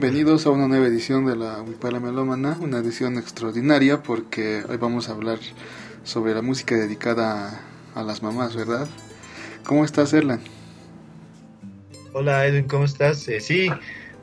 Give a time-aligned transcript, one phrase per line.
[0.00, 5.08] Bienvenidos a una nueva edición de la Wipala Melómana, una edición extraordinaria porque hoy vamos
[5.08, 5.40] a hablar
[6.04, 7.60] sobre la música dedicada
[7.96, 8.86] a, las mamás, ¿verdad?
[9.64, 10.38] ¿Cómo estás, Erlan?
[12.12, 13.26] Hola, Edwin, ¿cómo estás?
[13.26, 13.66] Eh, sí,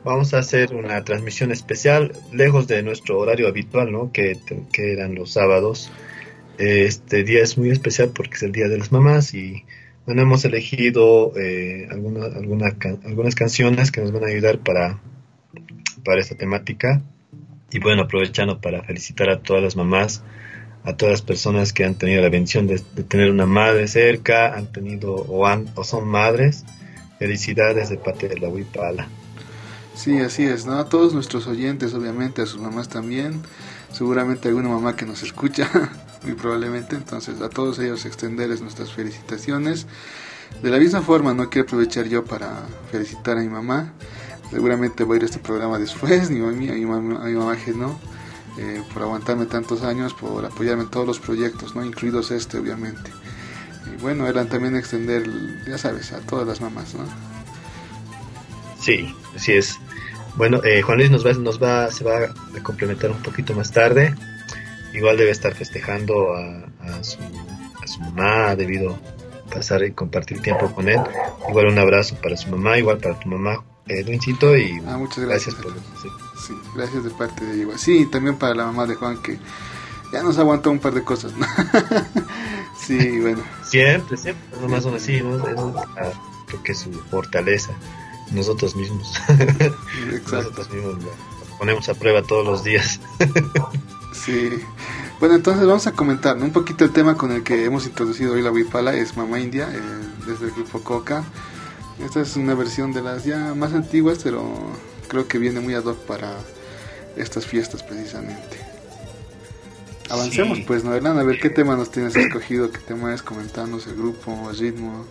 [0.02, 4.10] vamos a hacer una transmisión especial, lejos de nuestro horario habitual, ¿no?
[4.12, 4.40] Que,
[4.78, 5.90] eran los sábados.
[6.56, 9.66] Eh, este día es muy especial porque es el Día de las Mamás y
[10.06, 12.34] bueno, hemos elegido eh, algunas,
[13.04, 15.02] algunas canciones que nos van a ayudar para,
[16.06, 17.02] para esta temática.
[17.72, 20.22] Y bueno, aprovechando para felicitar a todas las mamás,
[20.84, 24.70] a todas las personas que han tenido la bendición de, tener una madre cerca, han
[24.72, 26.64] tenido o, han, o son madres.
[27.18, 29.08] Felicidades de parte de la Huipala.
[29.94, 30.78] Sí, así es, ¿no?
[30.78, 33.40] A todos nuestros oyentes, obviamente, a sus mamás también.
[33.90, 35.68] Seguramente alguna mamá que nos escucha
[36.22, 36.94] muy probablemente.
[36.94, 39.86] Entonces a todos ellos extenderles nuestras felicitaciones.
[40.62, 42.62] De la misma forma, no quiero aprovechar yo para
[42.92, 43.92] felicitar a mi mamá.
[44.50, 47.26] Seguramente voy a ir a este programa después, ni a mí, a mi mamá, a
[47.26, 47.98] mi mamá que no,
[48.58, 53.10] eh, por aguantarme tantos años, por apoyarme en todos los proyectos, no incluidos este, obviamente.
[53.92, 55.28] Y bueno, eran también extender,
[55.66, 57.04] ya sabes, a todas las mamás, ¿no?
[58.80, 59.78] Sí, así es.
[60.36, 62.18] Bueno, eh, Juan Luis nos va, nos va, se va
[62.56, 64.14] a complementar un poquito más tarde
[64.96, 67.18] igual debe estar festejando a, su,
[68.00, 68.98] mamá, ha debido
[69.52, 71.00] pasar y compartir tiempo con él.
[71.48, 75.54] Igual un abrazo para su mamá, igual para tu mamá, Edwincito, y ah, muchas gracias,
[75.54, 76.54] por sí.
[76.74, 77.78] gracias de parte de igual.
[77.78, 79.38] Sí, también para la mamá de Juan que
[80.12, 81.32] ya nos aguantó un par de cosas.
[82.78, 83.42] sí, bueno.
[83.64, 85.36] Siempre, siempre, nomás son así, ¿no?
[85.96, 86.10] Ah,
[86.46, 87.72] creo que es su fortaleza,
[88.32, 89.12] nosotros mismos.
[90.10, 90.36] Exacto.
[90.36, 90.96] nosotros mismos
[91.58, 93.00] ponemos a prueba todos los días.
[94.24, 94.50] Sí.
[95.20, 98.42] Bueno, entonces vamos a comentar un poquito el tema con el que hemos introducido hoy
[98.42, 99.80] la Wipala, es Mama India, eh,
[100.26, 101.22] desde el grupo Coca.
[102.04, 104.44] Esta es una versión de las ya más antiguas, pero
[105.08, 106.36] creo que viene muy ad hoc para
[107.16, 108.58] estas fiestas precisamente.
[110.08, 113.96] Avancemos pues, ¿no, A ver qué tema nos tienes escogido, qué tema es, comentarnos el
[113.96, 115.04] grupo, el ritmo.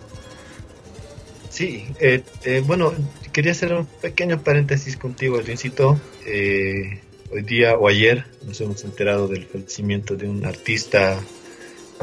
[1.50, 2.92] Sí, eh, eh, bueno,
[3.32, 6.00] quería hacer un pequeño paréntesis contigo, Rincito.
[6.24, 7.00] Eh,
[7.30, 11.20] hoy día o ayer nos hemos enterado del fallecimiento de un artista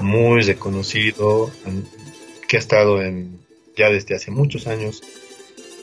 [0.01, 1.51] muy reconocido
[2.47, 3.42] que ha estado en
[3.75, 5.01] ya desde hace muchos años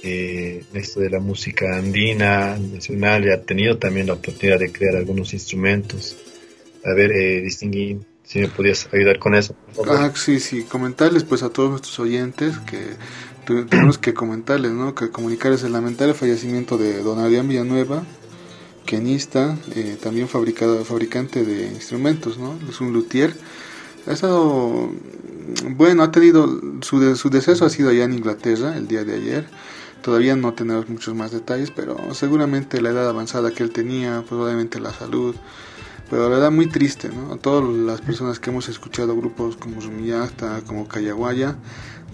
[0.02, 4.96] eh, esto de la música andina nacional y ha tenido también la oportunidad de crear
[4.96, 6.16] algunos instrumentos.
[6.84, 9.54] A ver, eh, distinguir si me podías ayudar con eso.
[9.88, 12.81] Ah, sí, sí, comentarles pues a todos nuestros oyentes que
[13.69, 14.94] tenemos que comentarles, ¿no?
[14.94, 18.04] Que comunicarles el lamentable fallecimiento de don Adrián Villanueva,
[18.87, 22.58] pianista, eh, también fabricado, fabricante de instrumentos, ¿no?
[22.69, 23.34] Es un luthier.
[24.06, 24.90] Ha estado,
[25.76, 29.47] bueno, ha tenido, su, su deceso ha sido allá en Inglaterra el día de ayer.
[30.02, 34.81] Todavía no tenemos muchos más detalles, pero seguramente la edad avanzada que él tenía, probablemente
[34.81, 35.35] la salud,
[36.08, 37.35] pero la verdad muy triste, ¿no?
[37.35, 41.56] A todas las personas que hemos escuchado grupos como Rumiyasta, como Cayaguaya,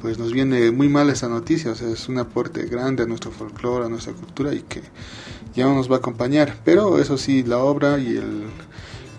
[0.03, 3.31] pues nos viene muy mal esa noticia, o sea, es un aporte grande a nuestro
[3.31, 4.83] folclore, a nuestra cultura y que
[5.55, 8.44] ya no nos va a acompañar, pero eso sí, la obra y, el,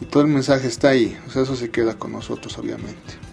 [0.02, 3.27] y todo el mensaje está ahí, o sea, eso se queda con nosotros, obviamente.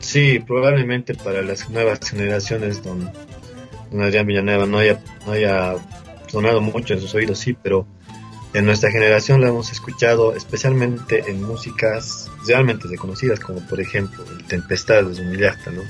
[0.00, 3.10] Sí, probablemente para las nuevas generaciones, don,
[3.90, 5.76] don Adrián Villanueva no haya, no haya
[6.26, 7.86] sonado mucho en sus oídos, sí, pero
[8.52, 14.44] en nuestra generación lo hemos escuchado especialmente en músicas realmente reconocidas, como por ejemplo el
[14.44, 15.82] Tempestad de Zumillasta, ¿no?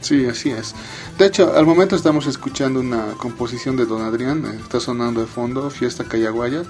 [0.00, 0.74] Sí, así es.
[1.18, 5.26] De hecho, al momento estamos escuchando una composición de Don Adrián, eh, está sonando de
[5.26, 6.62] fondo, Fiesta Cayaguaya.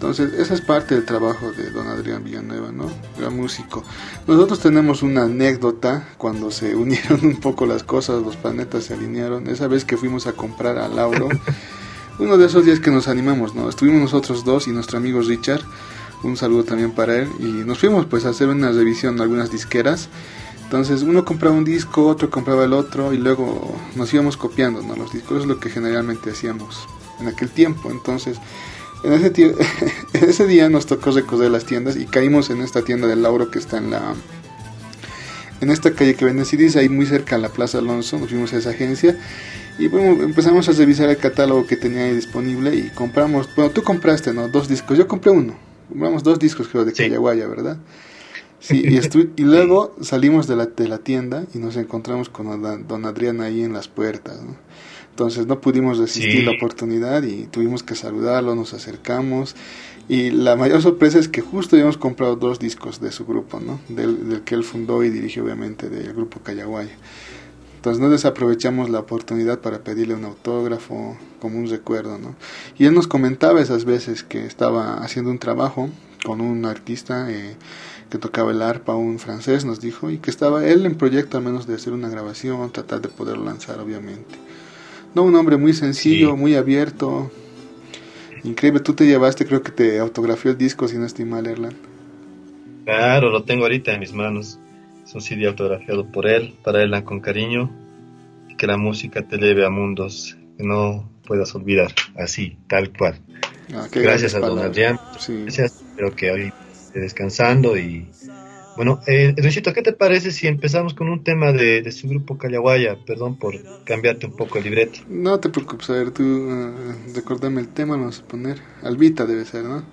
[0.00, 2.86] Entonces, esa es parte del trabajo de Don Adrián Villanueva, ¿no?
[3.18, 3.84] Gran músico.
[4.26, 9.46] Nosotros tenemos una anécdota cuando se unieron un poco las cosas, los planetas se alinearon.
[9.46, 11.28] Esa vez que fuimos a comprar a Lauro,
[12.18, 13.68] uno de esos días que nos animamos, ¿no?
[13.68, 15.60] Estuvimos nosotros dos y nuestro amigo Richard,
[16.22, 19.50] un saludo también para él, y nos fuimos pues a hacer una revisión de algunas
[19.50, 20.08] disqueras
[20.64, 24.94] entonces uno compraba un disco, otro compraba el otro y luego nos íbamos copiando ¿no?
[24.94, 26.86] los discos, es lo que generalmente hacíamos
[27.18, 27.90] en aquel tiempo.
[27.90, 28.38] Entonces
[29.02, 29.32] en ese,
[30.14, 33.50] en ese día nos tocó recorrer las tiendas y caímos en esta tienda del Lauro
[33.50, 34.14] que está en la
[35.60, 38.52] en esta calle que vende CDs, ahí muy cerca a la Plaza Alonso, nos fuimos
[38.54, 39.16] a esa agencia
[39.78, 43.82] y bueno, empezamos a revisar el catálogo que tenía ahí disponible y compramos, bueno, tú
[43.82, 44.48] compraste, ¿no?
[44.48, 45.54] Dos discos, yo compré uno,
[45.88, 47.08] compramos dos discos creo de sí.
[47.08, 47.76] ¿verdad?
[48.58, 48.98] Sí, y,
[49.40, 53.62] y luego salimos de la, de la tienda y nos encontramos con don Adrián ahí
[53.62, 54.38] en las puertas.
[55.10, 59.54] Entonces no pudimos resistir la oportunidad y tuvimos que saludarlo, nos acercamos.
[60.08, 63.80] Y la mayor sorpresa es que justo habíamos comprado dos discos de su grupo, ¿no?
[63.88, 66.96] Del, del que él fundó y dirigió obviamente del grupo Cayaguaya.
[67.76, 72.34] Entonces no desaprovechamos la oportunidad para pedirle un autógrafo como un recuerdo, ¿no?
[72.78, 75.88] Y él nos comentaba esas veces que estaba haciendo un trabajo
[76.22, 77.56] con un artista eh,
[78.10, 81.44] que tocaba el arpa, un francés, nos dijo, y que estaba él en proyecto al
[81.44, 84.34] menos de hacer una grabación, tratar de poderlo lanzar, obviamente.
[85.14, 87.30] No, un hombre muy sencillo, muy abierto.
[88.44, 91.74] Increíble, tú te llevaste, creo que te autografió el disco, si no estoy mal, Erlan.
[92.84, 94.58] Claro, lo tengo ahorita en mis manos.
[95.04, 97.70] Es un CD autografiado por él, para Erlan con cariño.
[98.56, 103.20] Que la música te lleve a mundos que no puedas olvidar, así, tal cual.
[103.74, 104.98] Ah, Gracias a don Adrián.
[105.14, 108.08] Gracias, espero que hoy esté descansando y
[108.76, 112.96] bueno, eh, ¿qué te parece si empezamos con un tema de, su grupo Callaguaya?
[113.06, 115.00] Perdón por cambiarte un poco el libreto.
[115.08, 118.58] No te preocupes, a ver, tú uh, recordame el tema, vamos a poner.
[118.82, 119.84] Albita debe ser, ¿no?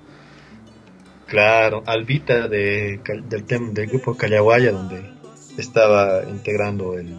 [1.27, 5.01] Claro, Albita de, del, tema, del grupo Callaguaya, donde
[5.57, 7.15] estaba integrando el,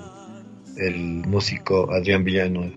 [0.76, 0.96] el
[1.26, 2.74] músico Adrián Villanueva.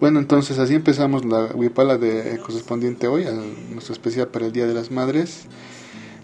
[0.00, 3.32] Bueno, entonces así empezamos la huipala de correspondiente hoy, a
[3.70, 5.46] nuestro especial para el Día de las Madres.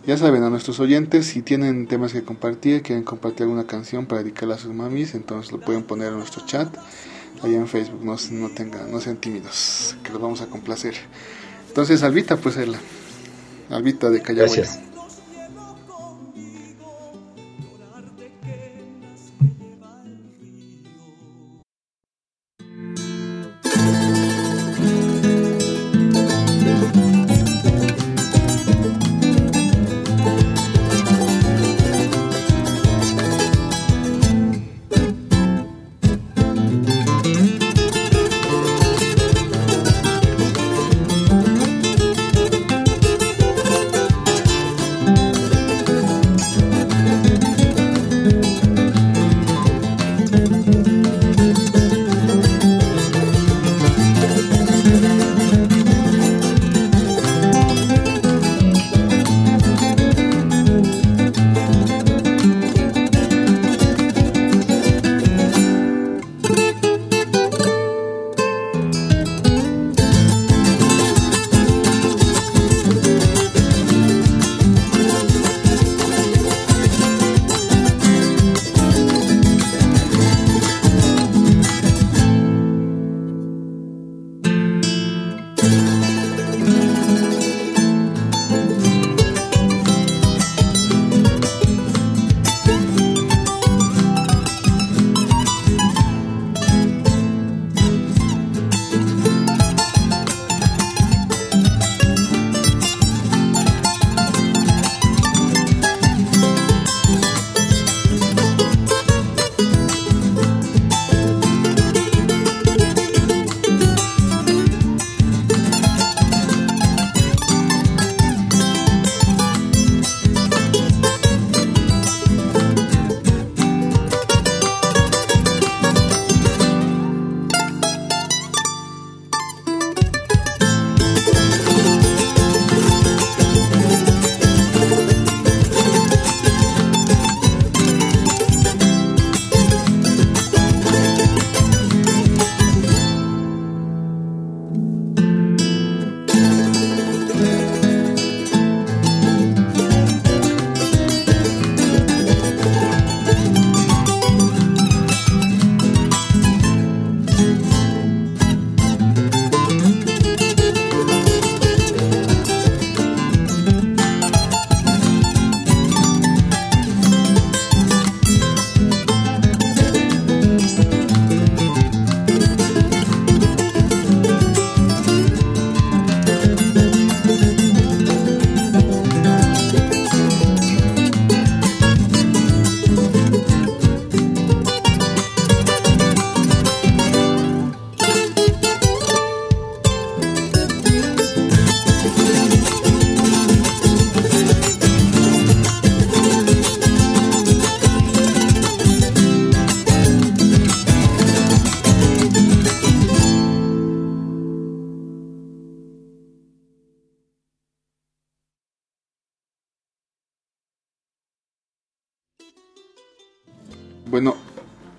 [0.09, 4.23] Ya saben, a nuestros oyentes, si tienen temas que compartir, quieren compartir alguna canción para
[4.23, 6.75] dedicarla a sus mamis, entonces lo pueden poner en nuestro chat,
[7.43, 8.51] allá en Facebook, no, no,
[8.91, 10.95] no sean tímidos, que los vamos a complacer.
[11.69, 12.79] Entonces, Albita, pues, la
[13.69, 14.88] Albita de Callahuaya.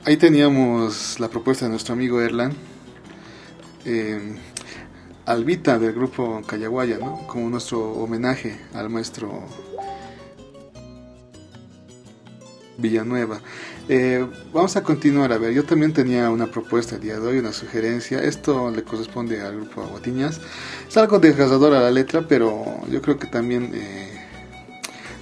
[0.09, 2.51] Ahí teníamos la propuesta de nuestro amigo Erlan.
[3.85, 4.19] Eh,
[5.27, 6.97] Albita del grupo Callaguaya.
[7.27, 9.45] Como nuestro homenaje al maestro
[12.79, 13.39] Villanueva.
[13.87, 17.37] Eh, vamos a continuar, a ver, yo también tenía una propuesta el día de hoy,
[17.37, 20.39] una sugerencia, esto le corresponde al grupo Aguatiñas,
[20.87, 24.09] es algo desgarrador a la letra, pero yo creo que también eh,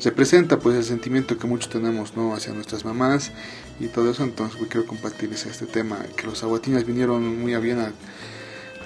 [0.03, 2.33] representa pues el sentimiento que muchos tenemos ¿no?
[2.33, 3.31] hacia nuestras mamás
[3.79, 7.79] y todo eso, entonces quiero compartirles este tema, que los Aguatiñas vinieron muy a bien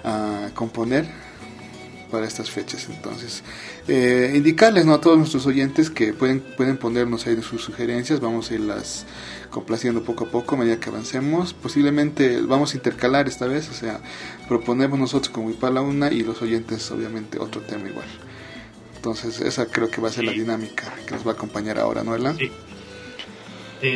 [0.04, 1.06] a componer
[2.12, 2.88] para estas fechas.
[2.90, 3.42] Entonces,
[3.88, 4.94] eh, indicarles ¿no?
[4.94, 9.06] a todos nuestros oyentes que pueden, pueden ponernos ahí sus sugerencias, vamos a irlas
[9.50, 11.54] complaciendo poco a poco a medida que avancemos.
[11.54, 14.02] Posiblemente vamos a intercalar esta vez, o sea,
[14.48, 18.08] proponemos nosotros como Ipala una y los oyentes obviamente otro tema igual.
[18.98, 22.04] Entonces, esa creo que va a ser la dinámica que nos va a acompañar ahora,
[22.04, 22.38] ¿no, Elan?
[22.38, 22.52] Sí.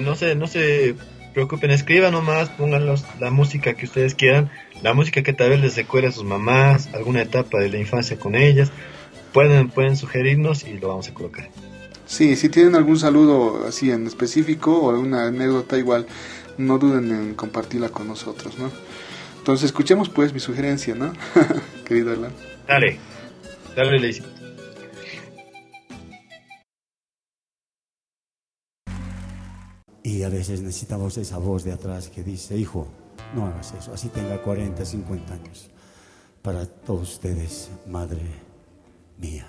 [0.01, 0.95] No se, no se
[1.33, 4.49] preocupen, escriban nomás, pongan la música que ustedes quieran
[4.81, 8.17] la música que tal vez les recuerde a sus mamás, alguna etapa de la infancia
[8.17, 8.71] con ellas,
[9.33, 11.49] pueden, pueden sugerirnos y lo vamos a colocar.
[12.05, 16.05] Sí, si tienen algún saludo así en específico o alguna anécdota igual,
[16.57, 18.71] no duden en compartirla con nosotros, ¿no?
[19.39, 21.13] Entonces escuchemos pues mi sugerencia, ¿no?
[21.85, 22.31] Querido Alan.
[22.67, 22.99] Dale,
[23.75, 24.23] dale, Lacey.
[30.05, 32.87] Y a veces necesitamos esa voz de atrás que dice, hijo,
[33.33, 35.71] no hagas eso, así tenga 40, 50 años.
[36.43, 38.21] Para todos ustedes, madre
[39.17, 39.47] mía.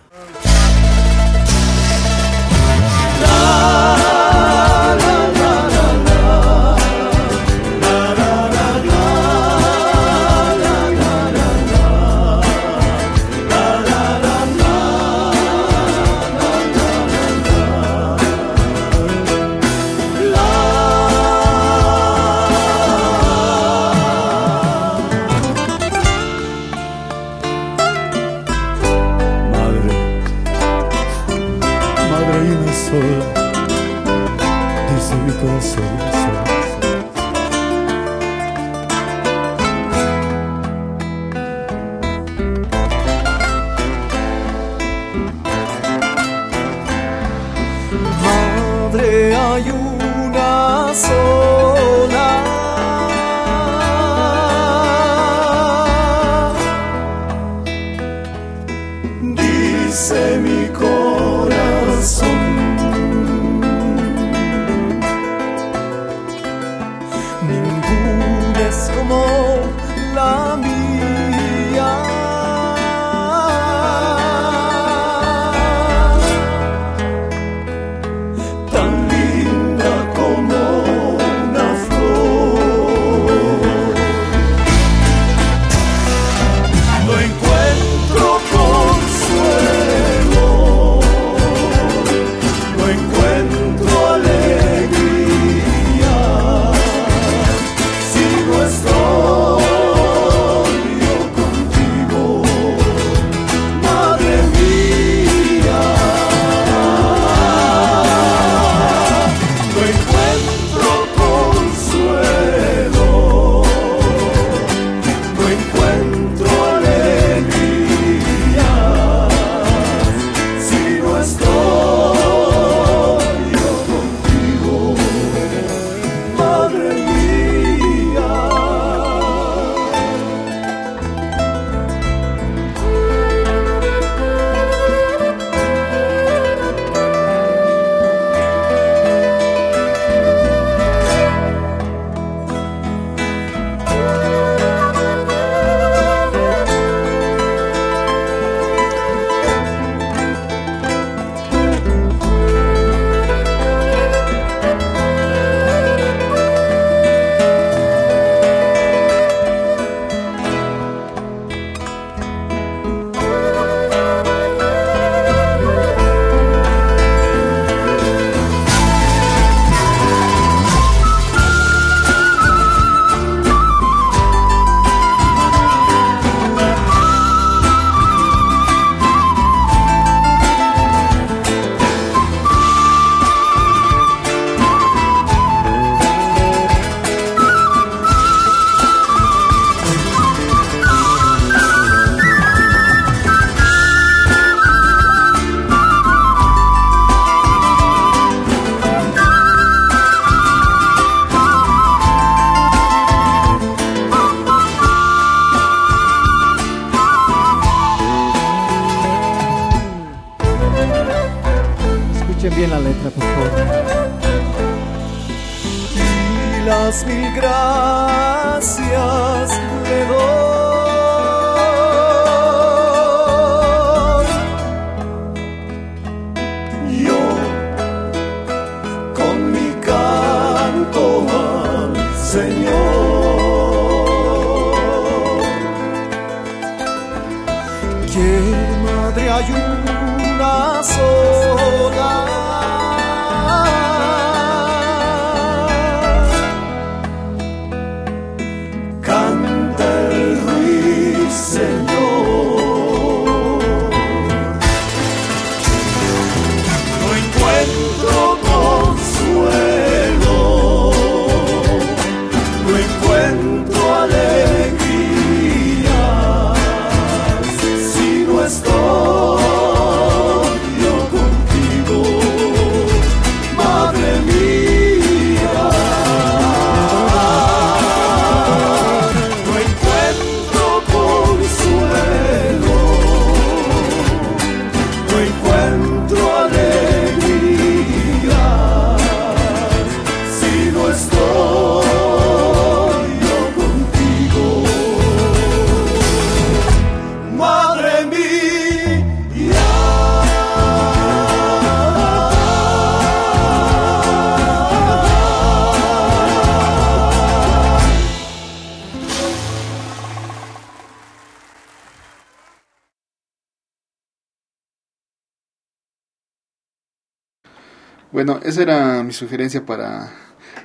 [318.46, 320.12] Esa era mi sugerencia para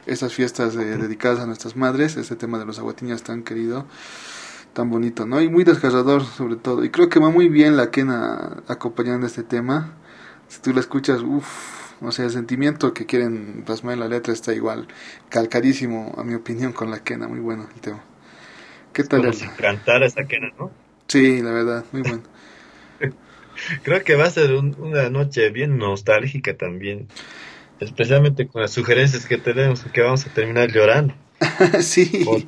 [0.05, 3.85] estas fiestas eh, dedicadas a nuestras madres, este tema de los aguatiñas tan querido,
[4.73, 5.41] tan bonito, ¿no?
[5.41, 6.83] Y muy desgarrador sobre todo.
[6.83, 9.93] Y creo que va muy bien la quena acompañando este tema.
[10.47, 14.33] Si tú la escuchas, uff, o sea, el sentimiento que quieren plasmar en la letra
[14.33, 14.87] está igual,
[15.29, 18.03] calcadísimo, a mi opinión, con la quena, muy bueno el tema.
[18.93, 19.21] ¿Qué tal?
[19.21, 20.71] Como si cantara esa quena, ¿no?
[21.07, 22.23] Sí, la verdad, muy bueno.
[23.83, 27.07] Creo que va a ser un- una noche bien nostálgica también.
[27.81, 31.13] Especialmente con las sugerencias que tenemos, que vamos a terminar llorando.
[31.81, 32.43] sí, Por-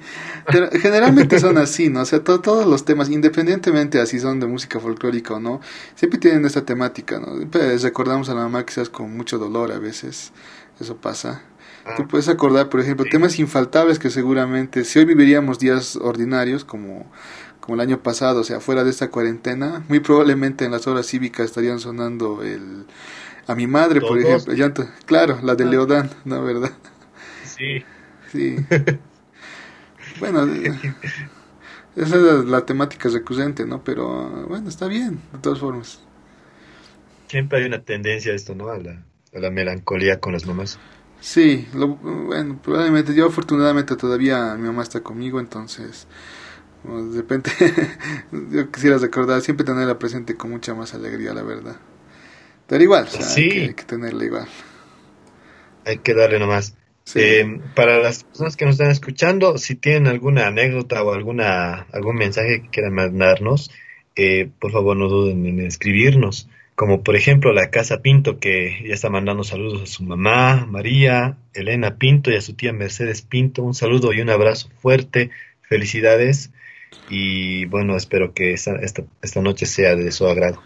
[0.52, 2.02] pero generalmente son así, ¿no?
[2.02, 5.60] O sea, to- todos los temas, independientemente así son de música folclórica o no,
[5.96, 7.36] siempre tienen esta temática, ¿no?
[7.38, 10.32] Siempre recordamos a la mamá quizás con mucho dolor a veces,
[10.80, 11.42] eso pasa.
[11.86, 13.10] Ah, Tú puedes acordar, por ejemplo, Sí.
[13.10, 17.12] temas infaltables que seguramente, si hoy viviríamos días ordinarios como,
[17.60, 21.08] como el año pasado, o sea, fuera de esta cuarentena, muy probablemente en las horas
[21.08, 22.86] cívicas estarían sonando el...
[23.48, 25.70] A mi madre, por ejemplo, llanto, claro, la de Ah.
[25.70, 26.44] Leodán, ¿no?
[26.44, 26.72] ¿Verdad?
[27.42, 27.86] sí.
[28.32, 28.66] Sí.
[30.20, 30.46] bueno,
[31.96, 33.84] esa es la temática recurrente, ¿no?
[33.84, 36.02] Pero bueno, está bien, de todas formas.
[37.28, 38.70] Siempre hay una tendencia a esto, ¿no?
[38.70, 40.80] A la, a la melancolía con las mamás.
[41.20, 46.08] Sí, lo, bueno, probablemente yo afortunadamente todavía mi mamá está conmigo, entonces
[46.84, 47.52] bueno, de repente
[48.52, 51.78] yo quisiera recordar, siempre tenerla presente con mucha más alegría, la verdad.
[52.68, 53.42] Pero igual, o sea, Sí.
[53.44, 54.48] hay, que, hay que tenerla igual.
[55.86, 56.76] Hay que darle nomás.
[57.04, 57.20] Sí.
[57.22, 62.16] Eh, para las personas que nos están escuchando, si tienen alguna anécdota o alguna algún
[62.16, 63.72] mensaje que quieran mandarnos,
[64.16, 66.48] eh, por favor no duden en escribirnos.
[66.76, 71.38] Como por ejemplo la Casa Pinto, que ya está mandando saludos a su mamá, María,
[71.54, 73.62] Elena Pinto y a su tía Mercedes Pinto.
[73.64, 75.30] Un saludo y un abrazo fuerte.
[75.62, 76.52] Felicidades.
[77.10, 80.62] Y bueno, espero que esta, esta, esta noche sea de su agrado.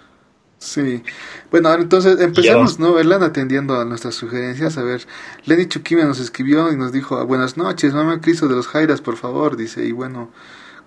[0.60, 1.04] Sí.
[1.52, 2.80] Bueno, ahora entonces empecemos.
[2.80, 2.94] ¿no?
[2.94, 3.24] ¿Verdad?
[3.24, 4.78] Atendiendo a nuestras sugerencias.
[4.78, 5.06] A ver,
[5.46, 9.18] Lenny Chukime nos escribió y nos dijo, buenas noches, mamá Cristo de los Jairas, por
[9.18, 9.86] favor, dice.
[9.86, 10.32] Y bueno,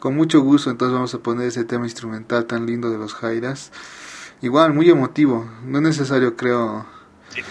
[0.01, 3.71] con mucho gusto, entonces vamos a poner ese tema instrumental tan lindo de los Jairas.
[4.43, 5.49] Igual, muy emotivo.
[5.65, 6.87] No es necesario, creo,
[7.33, 7.43] Sí.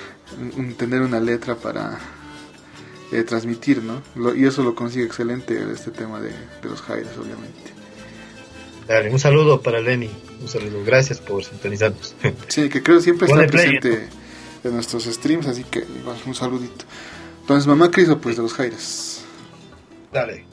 [0.41, 1.99] un- un- tener una letra para
[3.11, 4.01] eh, transmitir, ¿no?
[4.15, 7.73] Lo- y eso lo consigue excelente este tema de, de los Jairas, obviamente.
[8.89, 10.09] Dale, un saludo para Lenny.
[10.41, 10.83] Un saludo.
[10.83, 12.15] Gracias por sintonizarnos.
[12.47, 14.07] Sí, que creo siempre está play, presente
[14.63, 16.85] en nuestros streams, así que igual un saludito.
[17.41, 19.23] Entonces, mamá Cristo, pues de los Jairas.
[20.11, 20.43] Dale.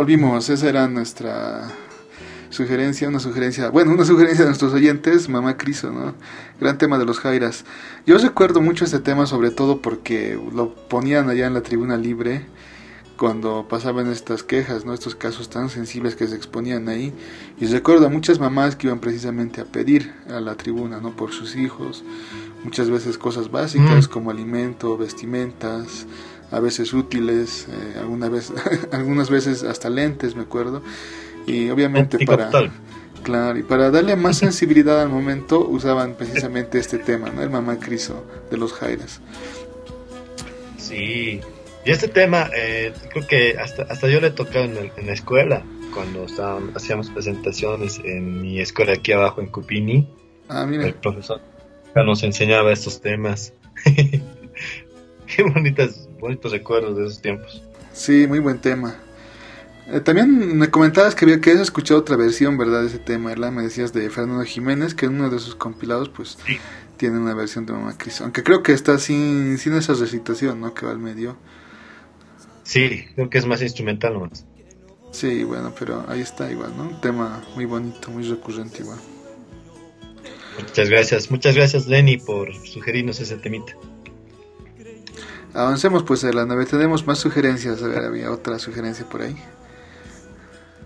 [0.00, 1.68] Volvimos, esa era nuestra
[2.48, 6.14] sugerencia, una sugerencia, bueno, una sugerencia de nuestros oyentes, Mamá Criso, ¿no?
[6.58, 7.66] Gran tema de los Jairas.
[8.06, 12.46] Yo recuerdo mucho este tema, sobre todo porque lo ponían allá en la tribuna libre
[13.18, 14.94] cuando pasaban estas quejas, ¿no?
[14.94, 17.12] Estos casos tan sensibles que se exponían ahí.
[17.60, 21.14] Y recuerdo a muchas mamás que iban precisamente a pedir a la tribuna, ¿no?
[21.14, 22.04] Por sus hijos.
[22.64, 24.10] Muchas veces cosas básicas Mm.
[24.10, 26.06] como alimento, vestimentas,
[26.50, 28.52] a veces útiles, eh, alguna vez,
[28.92, 30.82] algunas veces hasta lentes, me acuerdo.
[31.46, 32.50] Y obviamente para...
[33.22, 37.42] Claro, y para darle más sensibilidad al momento usaban precisamente este tema, ¿no?
[37.42, 39.20] El mamá criso de los Jairas.
[40.78, 41.40] Sí.
[41.84, 45.06] Y este tema, eh, creo que hasta, hasta yo le he tocado en, el- en
[45.06, 45.62] la escuela,
[45.94, 50.08] cuando estaban, hacíamos presentaciones en mi escuela aquí abajo en Cupini.
[50.48, 51.40] Ah, El mira, profesor
[51.94, 53.52] nos enseñaba estos temas.
[53.84, 57.62] Qué bonitas, bonitos recuerdos de esos tiempos.
[57.92, 58.94] sí, muy buen tema.
[59.88, 62.82] Eh, también me comentabas que había que has escuchado otra versión, ¿verdad?
[62.82, 63.50] De ese tema, ¿verdad?
[63.50, 66.58] Me decías de Fernando Jiménez, que en uno de sus compilados, pues, Sí.
[66.96, 68.22] tiene una versión de Mamá Cristo.
[68.24, 70.74] Aunque creo que está sin, sin esa recitación, ¿no?
[70.74, 71.36] Que va al medio.
[72.62, 74.44] Sí, creo que es más instrumental nomás.
[75.10, 76.84] Sí, bueno, pero ahí está igual, ¿no?
[76.84, 78.98] Un tema muy bonito, muy recurrente igual.
[80.60, 83.72] Muchas gracias, muchas gracias Lenny por sugerirnos ese temita.
[85.54, 89.36] Avancemos pues a la nave, tenemos más sugerencias, a ver, había otra sugerencia por ahí.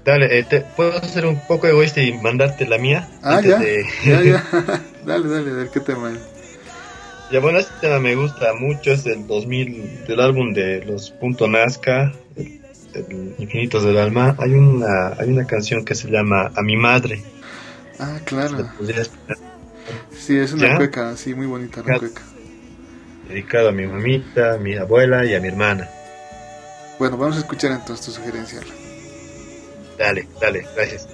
[0.05, 3.09] Dale, eh, te- ¿puedo ser un poco egoísta y mandarte la mía?
[3.23, 4.45] Ah, ya, de- ya, ya,
[5.07, 6.19] dale, dale, a ver qué tema es.
[7.33, 11.49] Ya bueno, este tema me gusta mucho, es del 2000, del álbum de los Punto
[11.49, 12.61] Nazca, el,
[12.95, 14.37] el Infinitos del Alma.
[14.39, 17.23] Hay una, hay una canción que se llama A mi madre.
[17.99, 18.69] Ah, ¿La claro,
[20.19, 20.77] sí, es una ¿Ya?
[20.77, 22.21] cueca, sí, muy bonita la cueca.
[23.29, 25.89] Dedicado a mi mamita, a mi abuela y a mi hermana.
[26.99, 28.61] Bueno, vamos a escuchar entonces tu sugerencia.
[29.99, 31.09] Dale, dale, gracias.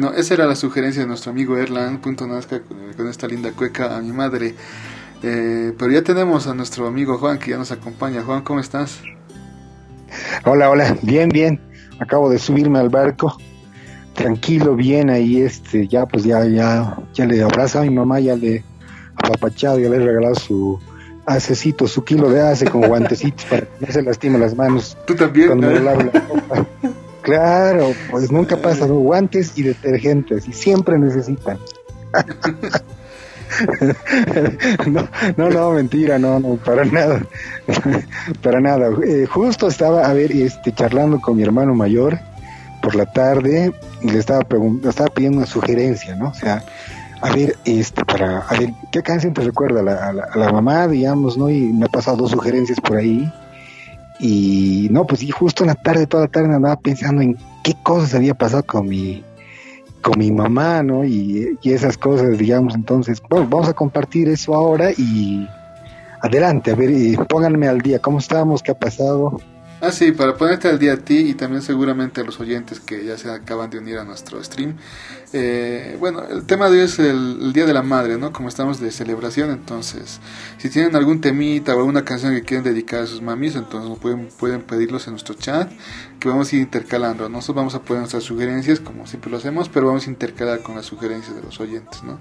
[0.00, 2.62] Bueno, esa era la sugerencia de nuestro amigo Erlan, punto Nazca,
[2.96, 4.54] con esta linda cueca a mi madre.
[5.22, 8.22] Eh, pero ya tenemos a nuestro amigo Juan que ya nos acompaña.
[8.22, 9.02] Juan, ¿cómo estás?
[10.46, 11.60] Hola, hola, bien, bien.
[11.98, 13.36] Acabo de subirme al barco.
[14.14, 18.36] Tranquilo, bien ahí, este, ya pues ya, ya, ya le abraza a mi mamá, ya
[18.36, 18.64] le
[19.16, 20.80] apapachado, ya le he regalado su
[21.26, 24.96] acecito, su kilo de ace con guantecitos para que no se lastime las manos.
[25.06, 25.48] Tú también.
[25.48, 25.78] Cuando ¿eh?
[25.78, 26.66] la.
[27.30, 28.94] Claro, pues nunca pasa, ¿no?
[28.94, 31.58] guantes y detergentes, y siempre necesitan.
[34.88, 37.24] no, no, no, mentira, no, no, para nada,
[38.42, 38.90] para nada.
[39.06, 42.18] Eh, justo estaba, a ver, este, charlando con mi hermano mayor
[42.82, 44.44] por la tarde y le estaba
[44.84, 46.30] estaba pidiendo una sugerencia, ¿no?
[46.30, 46.64] O sea,
[47.20, 50.36] a ver, este, para, a ver, ¿qué canción te recuerda a la, a la, a
[50.36, 51.48] la mamá, digamos, no?
[51.48, 53.32] Y me ha pasado dos sugerencias por ahí.
[54.20, 57.74] Y no, pues y justo en la tarde, toda la tarde andaba pensando en qué
[57.82, 59.24] cosas había pasado con mi,
[60.02, 61.04] con mi mamá, ¿no?
[61.04, 65.48] Y, y esas cosas, digamos, entonces, bueno, vamos a compartir eso ahora y
[66.20, 68.62] adelante, a ver, y pónganme al día, ¿cómo estamos?
[68.62, 69.40] ¿Qué ha pasado?
[69.82, 73.02] Ah, sí, para ponerte al día a ti y también seguramente a los oyentes que
[73.02, 74.76] ya se acaban de unir a nuestro stream.
[75.32, 78.30] Eh, bueno, el tema de hoy es el, el, Día de la Madre, ¿no?
[78.30, 80.20] Como estamos de celebración, entonces,
[80.58, 84.28] si tienen algún temita o alguna canción que quieren dedicar a sus mamis, entonces pueden,
[84.38, 85.70] pueden pedirlos en nuestro chat,
[86.18, 87.30] que vamos a ir intercalando.
[87.30, 90.74] Nosotros vamos a poner nuestras sugerencias, como siempre lo hacemos, pero vamos a intercalar con
[90.74, 92.18] las sugerencias de los oyentes, ¿no?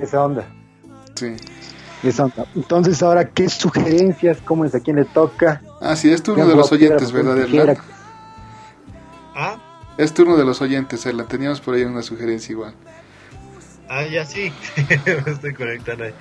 [0.00, 0.46] Esa onda.
[1.16, 1.34] Sí.
[2.18, 2.46] Onda.
[2.54, 4.38] Entonces, ahora, ¿qué sugerencias?
[4.44, 4.74] ¿Cómo es?
[4.74, 5.62] ¿A quién le toca?
[5.80, 7.76] Ah, sí, es turno de los oyentes, ¿verdad, Erlan?
[9.34, 9.56] ¿Ah?
[9.98, 11.26] Es turno de los oyentes, Erlan.
[11.28, 12.74] Teníamos por ahí una sugerencia igual.
[13.88, 14.52] Ah, ya sí.
[15.06, 16.12] Me estoy conectando ahí.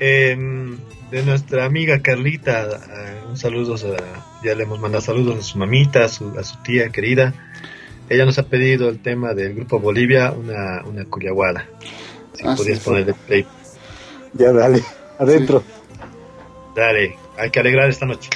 [0.00, 0.36] Eh,
[1.10, 5.58] de nuestra amiga Carlita, uh, un saludo, a, ya le hemos mandado saludos a su
[5.58, 7.32] mamita, a su, a su tía querida.
[8.08, 11.66] Ella nos ha pedido el tema del grupo Bolivia, una, una culiaguada.
[12.34, 13.46] Si Ah, podías sí, ponerle play.
[14.34, 14.82] Ya, dale,
[15.18, 15.62] adentro.
[16.74, 18.30] Dale, hay que alegrar esta noche.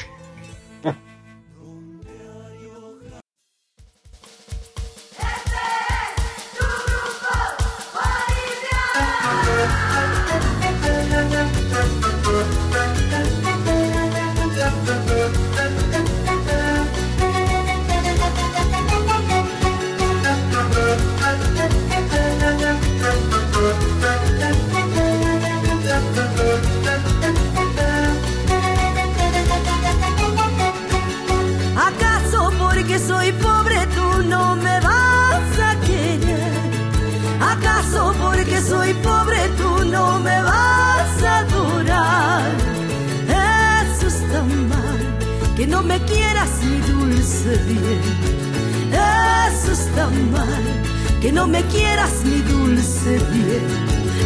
[51.20, 53.66] Que no me quieras mi dulce bien.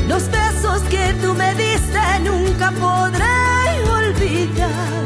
[0.08, 3.24] Los besos que tú me diste nunca podré
[3.90, 5.02] olvidar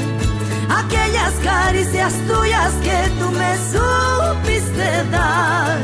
[0.68, 5.79] aquellas caricias tuyas que tú me supiste dar.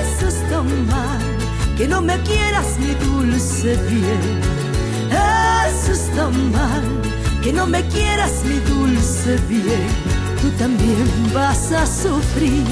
[0.00, 1.20] Eso es tan mal,
[1.76, 4.40] que no me quieras mi dulce bien.
[5.10, 6.84] Eso es tan mal,
[7.42, 9.88] que no me quieras mi dulce bien.
[10.40, 12.64] Tú también vas a sufrir,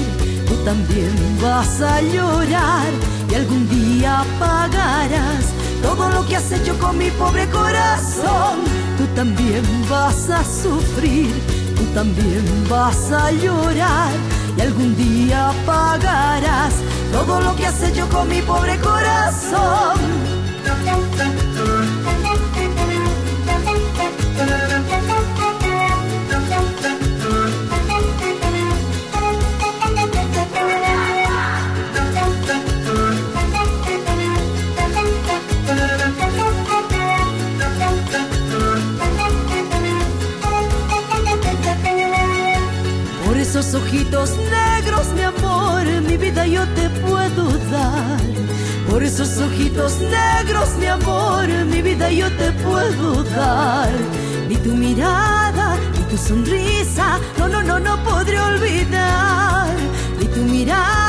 [0.47, 2.87] tú también vas a llorar
[3.29, 5.45] y algún día pagarás
[5.81, 8.59] todo lo que has hecho con mi pobre corazón.
[8.97, 11.31] Tú también vas a sufrir,
[11.75, 14.11] tú también vas a llorar
[14.57, 16.73] y algún día pagarás
[17.11, 20.27] todo lo que has hecho con mi pobre corazón.
[43.67, 48.17] Esos ojitos negros, mi amor, mi vida yo te puedo dar.
[48.89, 53.91] Por esos ojitos negros, mi amor, mi vida yo te puedo dar.
[54.47, 59.75] Ni tu mirada, ni tu sonrisa, no, no, no, no podré olvidar.
[60.17, 61.06] Ni tu mirada,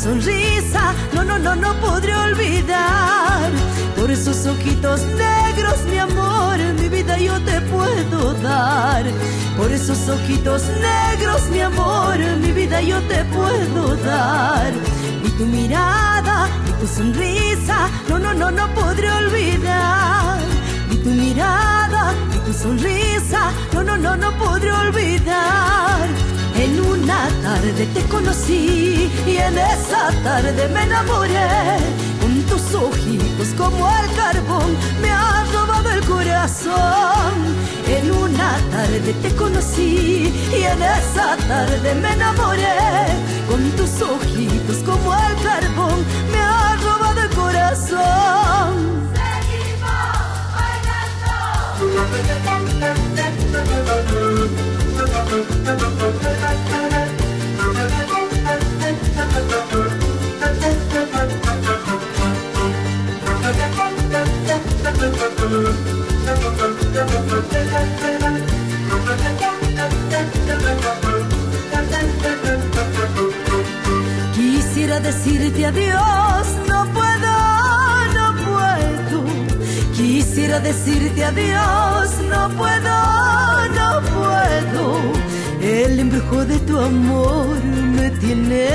[0.00, 3.50] sonrisa, no, no, no, no podré olvidar.
[3.96, 9.04] Por esos ojitos negros, mi amor, mi vida yo te puedo dar.
[9.58, 14.72] Por esos ojitos negros, mi amor, mi vida yo te puedo dar.
[15.22, 20.38] Ni tu mirada, ni tu sonrisa, no, no, no, no podré olvidar.
[20.88, 26.08] Ni tu mirada, ni tu sonrisa, no, no, no, no podré olvidar.
[26.56, 31.78] En una tarde te conocí y en esa tarde me enamoré.
[32.20, 37.34] Con tus ojitos como al carbón me ha robado el corazón.
[37.86, 42.78] En una tarde te conocí y en esa tarde me enamoré.
[43.48, 48.99] Con tus ojitos como al carbón me ha robado el corazón.
[80.72, 82.96] Decirte adiós, no puedo,
[83.78, 84.84] no puedo.
[85.60, 87.56] El embrujo de tu amor
[87.96, 88.68] me tiene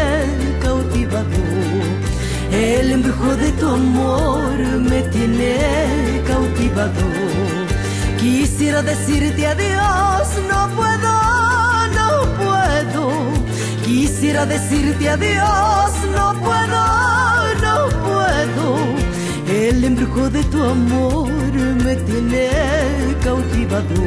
[0.62, 1.42] cautivado.
[2.52, 4.58] El embrujo de tu amor
[4.92, 7.06] me tiene cautivado.
[8.20, 11.14] Quisiera decirte adiós, no puedo,
[12.00, 12.10] no
[12.44, 13.04] puedo.
[13.86, 16.84] Quisiera decirte adiós, no puedo,
[17.66, 17.76] no
[18.06, 19.05] puedo.
[19.68, 21.28] El embrujo de tu amor
[21.84, 22.50] me tiene
[23.24, 24.04] cautivado.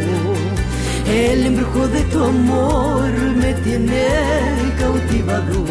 [1.05, 4.07] El embrujo de tu amor me tiene
[4.79, 5.65] cautivado.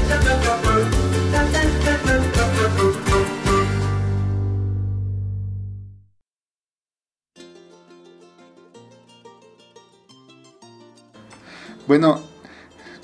[11.87, 12.19] Bueno,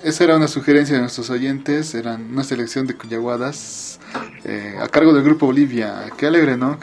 [0.04, 4.00] esa era una sugerencia de nuestros oyentes, eran una selección de cuyaguadas
[4.44, 6.10] eh, a cargo del grupo Bolivia.
[6.18, 6.80] Qué alegre, ¿no?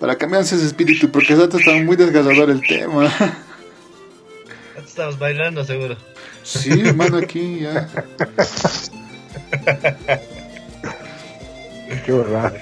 [0.00, 3.10] Para cambiarse ese espíritu, porque antes estaba muy desgarrador el tema.
[4.84, 5.96] Estabas bailando, seguro.
[6.42, 7.88] Sí, hermano, aquí ya.
[12.04, 12.52] Qué borrado.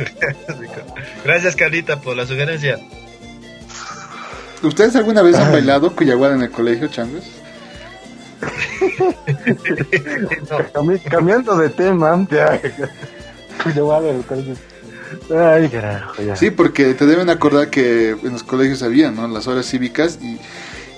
[1.24, 2.78] Gracias, Carlita, por la sugerencia.
[4.62, 7.24] ¿Ustedes alguna vez han bailado cuyaguada en el colegio, changos?
[10.72, 12.60] Cambi- Cambiando de tema, ya.
[13.82, 14.54] Madre, el colegio.
[15.36, 16.36] Ay, carajo, ya.
[16.36, 19.28] Sí, porque te deben acordar que en los colegios había, ¿no?
[19.28, 20.38] Las horas cívicas y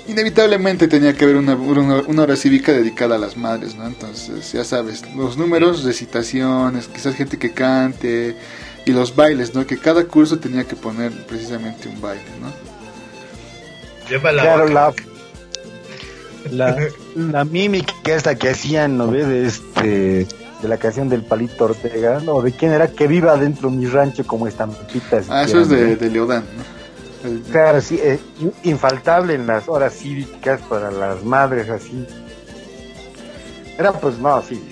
[0.08, 3.86] inevitablemente tenía que haber una, una, una hora cívica dedicada a las madres, ¿no?
[3.86, 8.36] Entonces, ya sabes, los números, recitaciones, quizás gente que cante
[8.84, 9.66] y los bailes, ¿no?
[9.66, 12.52] Que cada curso tenía que poner precisamente un baile, ¿no?
[14.08, 14.92] Lleva la Claro, la,
[16.50, 16.76] la,
[17.16, 19.26] la mímica esta que hacían, ¿no ves?
[19.26, 20.26] De, este,
[20.62, 22.40] de la canción del Palito Ortega, ¿no?
[22.42, 22.88] ¿De quién era?
[22.88, 25.26] Que viva dentro mi rancho como estampitas.
[25.28, 26.75] Ah, eso es de, de Leodán, ¿no?
[27.50, 32.06] Claro, sí, eh, in- infaltable en las horas cívicas para las madres, así.
[33.78, 34.62] Era pues, no, sí.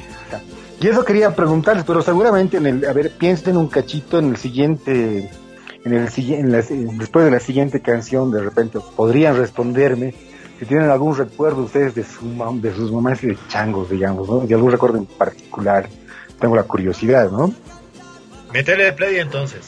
[0.81, 4.37] Y eso quería preguntarles, pero seguramente en el, a ver, piensen un cachito en el
[4.37, 5.31] siguiente,
[5.85, 10.15] en el siguiente, en la- después de la siguiente canción, de repente podrían responderme
[10.59, 14.29] si tienen algún recuerdo ustedes de, su mam- de sus mamás y de changos, digamos,
[14.29, 14.41] ¿no?
[14.41, 15.89] De algún recuerdo en particular.
[16.39, 17.53] Tengo la curiosidad, ¿no?
[18.53, 19.63] Métele play entonces.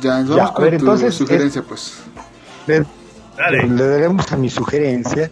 [0.00, 1.94] Ya, vamos Ya, a con ver, tu entonces, sugerencia, pues.
[2.66, 2.84] Le-
[3.36, 3.66] Dale.
[3.68, 5.30] le daremos a mi sugerencia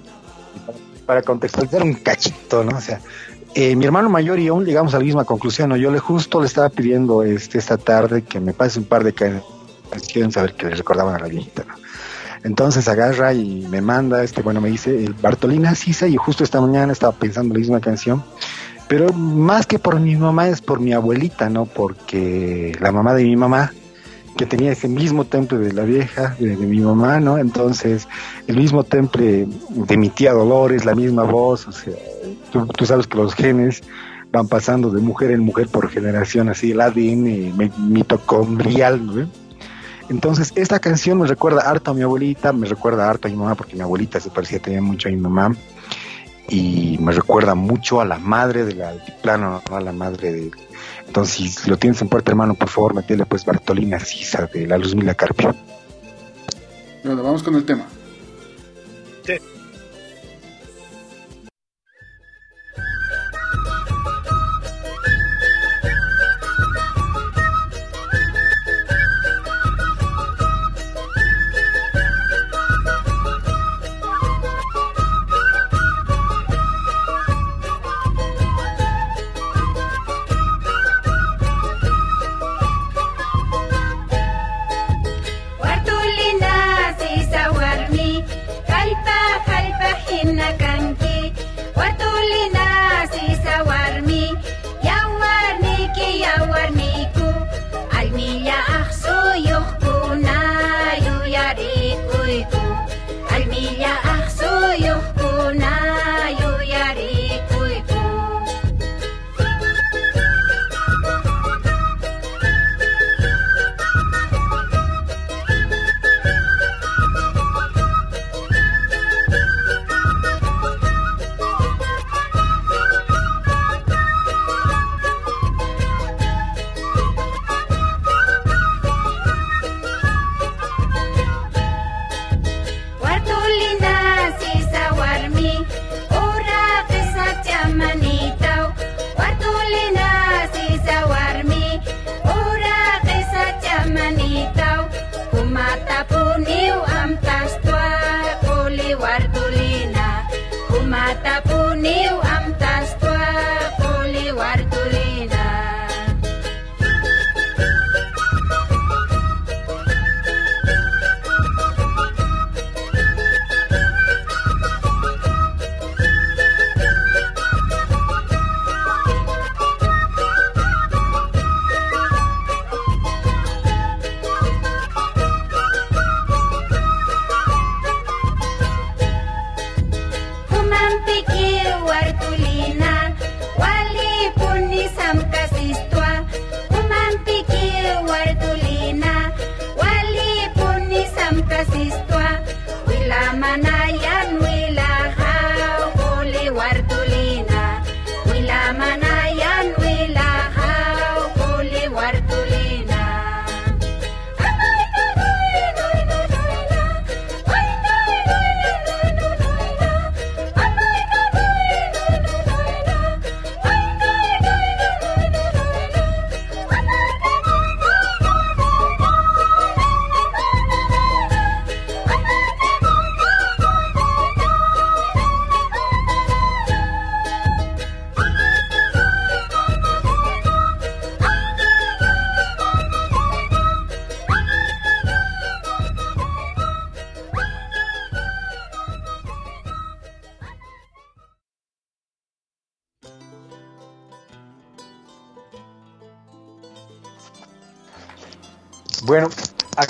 [1.07, 2.77] para contextualizar un cachito, ¿no?
[2.77, 3.01] O sea,
[3.55, 5.77] eh, mi hermano mayor y yo llegamos a la misma conclusión, ¿no?
[5.77, 9.13] Yo le justo le estaba pidiendo este, esta tarde que me pase un par de
[9.13, 9.43] can-
[9.91, 11.75] canciones a ver que le recordaban a la viejita, ¿no?
[12.45, 16.61] Entonces agarra y me manda, este, bueno, me dice el Bartolina Sisa y justo esta
[16.61, 18.23] mañana estaba pensando la misma canción,
[18.87, 21.65] pero más que por mi mamá es por mi abuelita, ¿no?
[21.67, 23.73] Porque la mamá de mi mamá,
[24.39, 27.39] que tenía ese mismo temple de la vieja, de, mi mamá, ¿no?
[27.39, 28.07] Entonces,
[28.47, 31.95] el mismo temple de mi tía Dolores, la misma voz, o sea,
[32.53, 33.83] tú, tú sabes que los genes
[34.31, 39.29] van pasando de mujer en mujer por generación, así el ADN mitocondrial, ¿no?
[40.09, 43.57] Entonces, esta canción me recuerda harto a mi abuelita, me recuerda harto a mi mamá,
[43.57, 45.53] porque mi abuelita se parecía también mucho a mi mamá,
[46.49, 49.77] y me recuerda mucho a la madre del altiplano, ¿no?
[49.77, 50.51] a la madre de...
[51.07, 54.79] Entonces, si lo tienes en puerta, hermano, por favor, metele pues Bartolina Sisa de la
[54.79, 55.55] Luz Mila Carpio.
[57.05, 57.87] Bueno, vamos con el tema.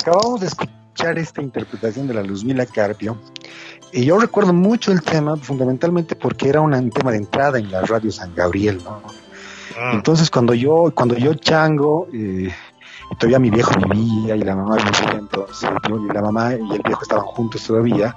[0.09, 3.17] Acabamos de escuchar esta interpretación de la Luzmila Carpio.
[3.91, 7.81] Y yo recuerdo mucho el tema, fundamentalmente porque era un tema de entrada en la
[7.81, 9.01] radio San Gabriel, ¿no?
[9.77, 12.51] Ah, Entonces cuando yo, cuando yo chango, eh,
[13.19, 17.01] todavía mi viejo vivía y la mamá vivía, entonces y la mamá y el viejo
[17.03, 18.15] estaban juntos todavía,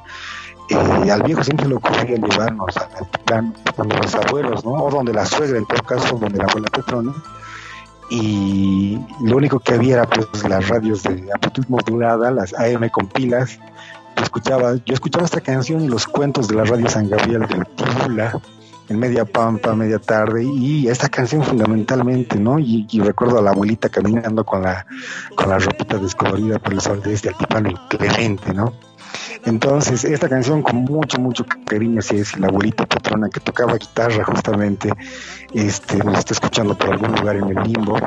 [0.70, 4.72] eh, al viejo siempre le ocurría llevarnos al altiplano donde los abuelos, ¿no?
[4.72, 7.12] O donde la suegra, en todo caso, donde la abuela Petrona,
[8.12, 13.08] y lo único que había era pues las radios de amplitud modulada, las AM con
[13.08, 13.58] pilas,
[14.16, 17.64] yo escuchaba, yo escuchaba esta canción y los cuentos de la radio San Gabriel de
[17.74, 18.38] Tibula,
[18.90, 22.58] en media pampa, media tarde, y esta canción fundamentalmente, ¿no?
[22.58, 24.84] Y, recuerdo a la abuelita caminando con la,
[25.34, 28.74] con la ropita descolorida por el sol de este altiplano inclemente, ¿no?
[29.44, 34.24] Entonces, esta canción con mucho, mucho cariño, si es la abuelita patrona que tocaba guitarra
[34.24, 34.92] justamente,
[35.52, 37.98] este, nos está escuchando por algún lugar en el limbo,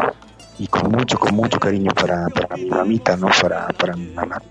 [0.57, 3.27] y con mucho, con mucho cariño para, para mi mamita, ¿no?
[3.41, 4.41] Para, para mi mamá.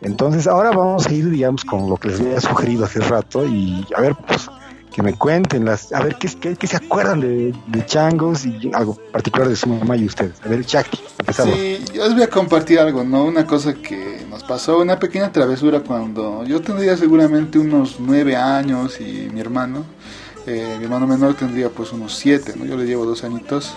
[0.00, 3.86] Entonces, ahora vamos a ir, digamos, con lo que les había sugerido hace rato y
[3.96, 4.48] a ver, pues,
[4.92, 8.70] que me cuenten las, a ver, ¿qué, qué, qué se acuerdan de, de Changos y
[8.72, 10.34] algo particular de su mamá y ustedes?
[10.44, 11.54] A ver, Chucky, empezamos.
[11.54, 13.24] Sí, yo les voy a compartir algo, ¿no?
[13.24, 19.00] Una cosa que nos pasó, una pequeña travesura cuando yo tendría seguramente unos nueve años
[19.00, 19.84] y mi hermano,
[20.46, 22.64] eh, mi hermano menor tendría pues unos siete, ¿no?
[22.64, 23.74] Yo le llevo dos añitos.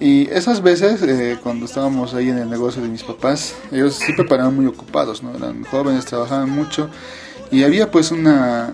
[0.00, 4.24] Y esas veces, eh, cuando estábamos ahí en el negocio de mis papás, ellos siempre
[4.24, 5.34] paraban muy ocupados, ¿no?
[5.34, 6.88] Eran jóvenes, trabajaban mucho.
[7.50, 8.72] Y había pues una,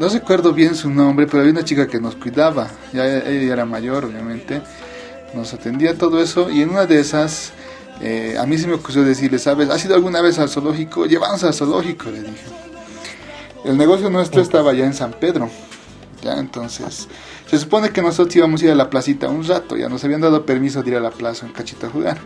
[0.00, 2.70] no recuerdo bien su nombre, pero había una chica que nos cuidaba.
[2.94, 4.62] Ya ella era mayor, obviamente.
[5.34, 6.50] Nos atendía todo eso.
[6.50, 7.52] Y en una de esas,
[8.00, 9.68] eh, a mí se me ocurrió decirle, ¿sabes?
[9.68, 11.04] ¿Has ido alguna vez al zoológico?
[11.04, 12.46] Llévanos al zoológico, le dije.
[13.62, 15.50] El negocio nuestro estaba ya en San Pedro.
[16.22, 17.06] Ya, entonces,
[17.50, 20.22] se supone que nosotros íbamos a ir a la placita un rato, ya nos habían
[20.22, 22.18] dado permiso de ir a la plaza un cachito a jugar.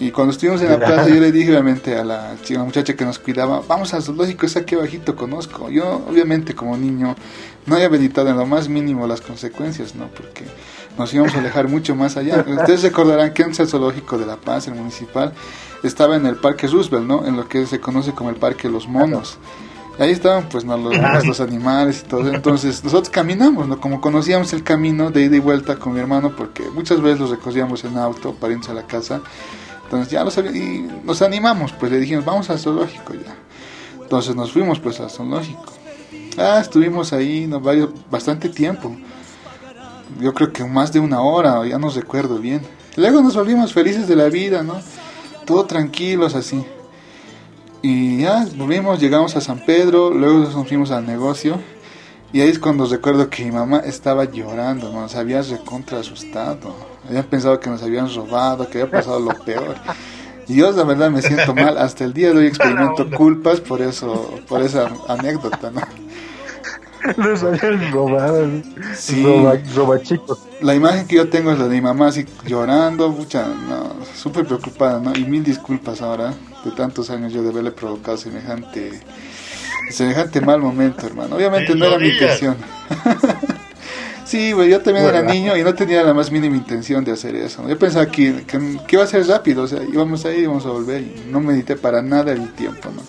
[0.00, 3.04] Y cuando estuvimos en la plaza, yo le dije obviamente a la chica, muchacha que
[3.04, 5.68] nos cuidaba, vamos al zoológico, es aquí abajito, conozco.
[5.68, 7.14] Yo, obviamente, como niño,
[7.66, 10.08] no había meditado en lo más mínimo las consecuencias, ¿no?
[10.08, 10.46] Porque
[10.96, 12.42] nos íbamos a alejar mucho más allá.
[12.48, 15.34] Ustedes recordarán que antes el zoológico de La Paz, el municipal,
[15.82, 17.26] estaba en el Parque Roosevelt, ¿no?
[17.26, 19.36] En lo que se conoce como el Parque Los Monos.
[19.98, 20.78] Ahí estaban pues ¿no?
[20.78, 20.96] los,
[21.26, 22.32] los animales y todo.
[22.32, 23.78] Entonces nosotros caminamos, ¿no?
[23.78, 27.28] Como conocíamos el camino de ida y vuelta con mi hermano, porque muchas veces los
[27.28, 29.20] recogíamos en auto para irnos a la casa.
[29.90, 33.34] Entonces ya lo sabía, y nos animamos, pues le dijimos, vamos al zoológico ya.
[34.00, 35.64] Entonces nos fuimos pues al zoológico.
[36.38, 38.96] Ah, estuvimos ahí no, varios, bastante tiempo.
[40.20, 42.62] Yo creo que más de una hora, ya no recuerdo bien.
[42.94, 44.80] Luego nos volvimos felices de la vida, ¿no?
[45.44, 46.64] Todo tranquilos así.
[47.82, 51.58] Y ya volvimos, llegamos a San Pedro, luego nos fuimos al negocio.
[52.32, 55.08] Y ahí es cuando recuerdo que mi mamá estaba llorando, ¿no?
[55.08, 56.89] se había recontra asustado.
[57.10, 59.74] Habían pensado que nos habían robado, que había pasado lo peor.
[60.46, 63.82] Y yo la verdad me siento mal, hasta el día de hoy experimento culpas por
[63.82, 65.80] eso, por esa anécdota, ¿no?
[67.16, 68.48] Nos habían robado.
[68.94, 69.24] Sí.
[69.24, 70.38] Roba, roba chicos.
[70.60, 74.46] La imagen que yo tengo es la de mi mamá así llorando, mucha, no, súper
[74.46, 75.12] preocupada, ¿no?
[75.16, 76.32] Y mil disculpas ahora
[76.64, 79.00] de tantos años yo de haberle provocado semejante,
[79.90, 81.34] semejante mal momento, hermano.
[81.34, 82.56] Obviamente no era mi intención.
[84.30, 87.34] sí, güey, yo también era niño y no tenía la más mínima intención de hacer
[87.34, 87.68] eso.
[87.68, 90.64] Yo pensaba que, que, que iba a ser rápido, o sea, íbamos a ir, íbamos
[90.66, 93.02] a volver y no medité para nada el tiempo, ¿no?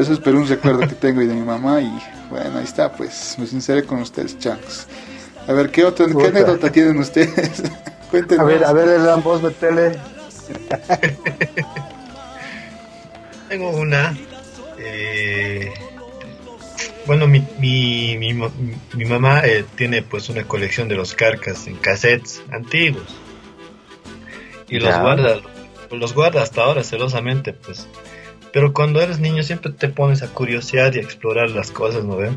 [0.00, 1.90] Eso es pero un recuerdo que tengo y de mi mamá y
[2.30, 4.86] bueno, ahí está, pues me sinceré con ustedes, changos.
[5.46, 7.62] A ver, ¿qué otra, qué anécdota tienen ustedes?
[8.10, 8.44] Cuéntenos.
[8.44, 9.98] A ver, a ver, el voz de tele.
[13.48, 14.14] Tengo una.
[14.78, 15.72] eh,
[17.08, 21.76] bueno, mi, mi, mi, mi mamá eh, tiene pues una colección de los carcas en
[21.76, 23.16] cassettes antiguos.
[24.68, 25.40] Y los guarda,
[25.90, 27.88] los guarda hasta ahora celosamente, pues.
[28.52, 32.16] Pero cuando eres niño siempre te pones a curiosear y a explorar las cosas, ¿no
[32.16, 32.36] ven?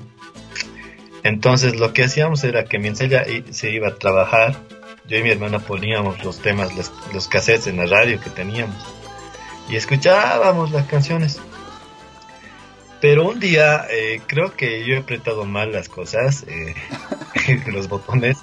[1.23, 4.55] Entonces lo que hacíamos era que mientras ella se iba a trabajar,
[5.05, 8.77] yo y mi hermana poníamos los temas, los, los cassettes en la radio que teníamos
[9.69, 11.39] y escuchábamos las canciones.
[13.01, 16.75] Pero un día eh, creo que yo he apretado mal las cosas, eh,
[17.67, 18.37] los botones.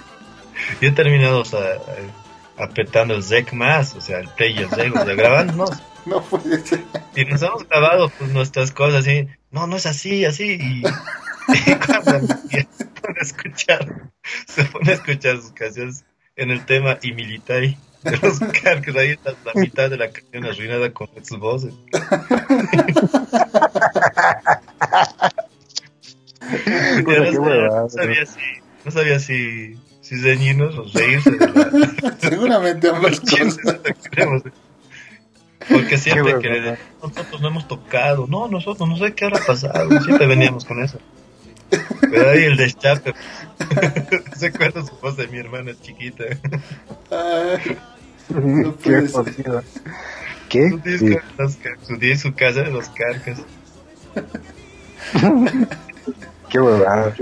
[0.81, 2.11] Yo he terminado o sea, eh,
[2.57, 5.71] apretando el ZEC más, o sea, el play y el ZEC, o sea, grabándonos.
[6.07, 6.85] No puede ser.
[7.15, 10.59] Y nos hemos grabado pues, nuestras cosas así, no, no es así, así.
[10.59, 10.79] Y,
[11.71, 14.11] y cuando se pone a escuchar,
[14.47, 16.07] se pone a escuchar sus canciones
[16.39, 20.45] en el tema y militar de los cargos, ahí está la mitad de la canción
[20.47, 21.75] arruinada con sus voces.
[27.05, 28.41] No, sabía si,
[28.85, 33.59] no sabía si, si o reírse de la, Seguramente ambas cosas.
[34.11, 34.43] tenemos.
[35.69, 39.45] Porque siempre Qué que le- nosotros no hemos tocado, no, nosotros no sé qué habrá
[39.45, 40.99] pasado, siempre veníamos con eso.
[42.01, 43.13] Pero ahí el destape,
[44.37, 46.25] se acuerda su voz de mi hermana chiquita,
[47.11, 47.77] Ay,
[48.29, 49.63] No Qué jodido.
[50.49, 50.71] ¿Qué?
[50.71, 51.17] su Sí.
[51.17, 53.41] car- su, casa de los carcas.
[56.51, 57.15] Qué huevada.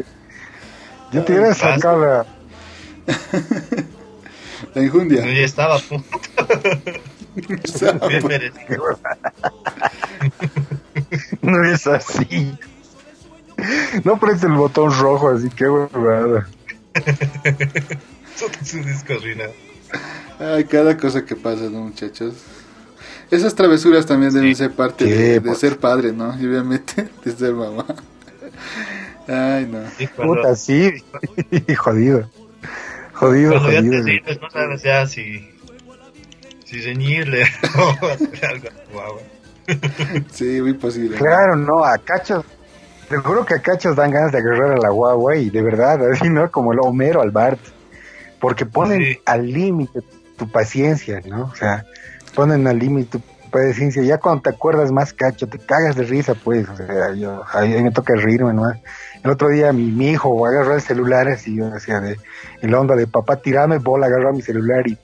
[1.12, 2.26] Yo te hubiera sacado la...
[4.74, 5.24] la injundia.
[5.24, 6.20] Yo ya estaba a punto,
[8.08, 8.98] bien merecido.
[11.42, 12.56] No es así.
[14.04, 16.46] No pones el botón rojo así, qué huevada.
[18.64, 19.52] su, disco arruinado.
[20.38, 22.34] Ay, cada cosa que pasa, ¿no, muchachos?
[23.30, 25.58] Esas travesuras también deben ser parte Sí, de, de pues.
[25.58, 26.38] ser padre, ¿no?
[26.40, 27.84] Y obviamente de ser mamá.
[29.26, 29.80] Ay, no.
[30.14, 30.92] Cuando, Puta, sí.
[31.78, 32.30] jodido.
[33.14, 34.04] Jodido, cuando ya te jodido.
[34.04, 35.48] rindes, no sabes ya si,
[36.64, 37.44] si reñirle
[38.02, 39.20] o hacer algo a tu guagua.
[40.30, 41.16] Sí, muy posible.
[41.16, 42.44] Claro, no, a cachos.
[43.08, 46.00] Te juro que a cachos dan ganas de agarrar a la guagua y de verdad,
[46.12, 46.50] así, ¿no?
[46.50, 47.60] Como el Homero al Bart.
[48.40, 49.18] Porque ponen Sí.
[49.24, 50.00] al límite
[50.36, 51.44] tu paciencia, ¿no?
[51.44, 51.84] O sea,
[52.34, 54.02] ponen al límite tu paciencia.
[54.02, 56.68] Ya cuando te acuerdas más cacho, te cagas de risa, pues.
[56.68, 58.64] O sea, yo, a mí me toca reírme, ¿no?
[59.24, 62.18] El otro día mi, mi hijo agarró el celular así, yo decía, de,
[62.60, 64.98] en la onda de papá, tirame bola, agarró mi celular y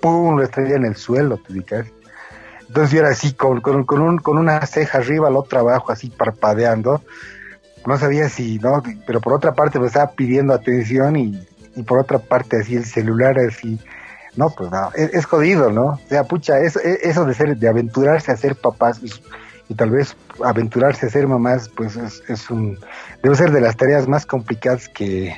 [0.00, 0.36] ¡pum!
[0.36, 1.86] lo estrella en el suelo, te ubicas.
[2.68, 5.90] Entonces yo era así, con, con, con, un, con una ceja arriba, la otra abajo,
[5.92, 7.00] así parpadeando.
[7.86, 8.82] No sabía si, ¿no?
[9.06, 12.84] Pero por otra parte me estaba pidiendo atención y, y por otra parte así el
[12.84, 13.78] celular así.
[14.36, 15.84] No, pues no, es, es jodido, ¿no?
[15.86, 19.10] O sea, pucha, eso, eso de ser, de aventurarse a ser papás y,
[19.68, 22.78] y tal vez aventurarse a ser mamás, pues es, es un,
[23.22, 25.34] debe ser de las tareas más complicadas que,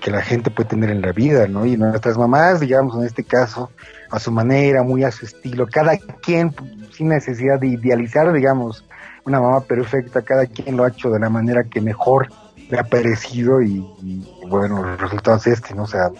[0.00, 1.66] que la gente puede tener en la vida, ¿no?
[1.66, 3.70] Y nuestras mamás, digamos, en este caso,
[4.10, 6.54] a su manera, muy a su estilo, cada quien
[6.92, 8.84] sin necesidad de idealizar, digamos,
[9.28, 12.28] una mamá perfecta, cada quien lo ha hecho de la manera que mejor
[12.70, 15.84] le ha parecido y, y, bueno, el resultado es este, ¿no?
[15.84, 16.10] O sea,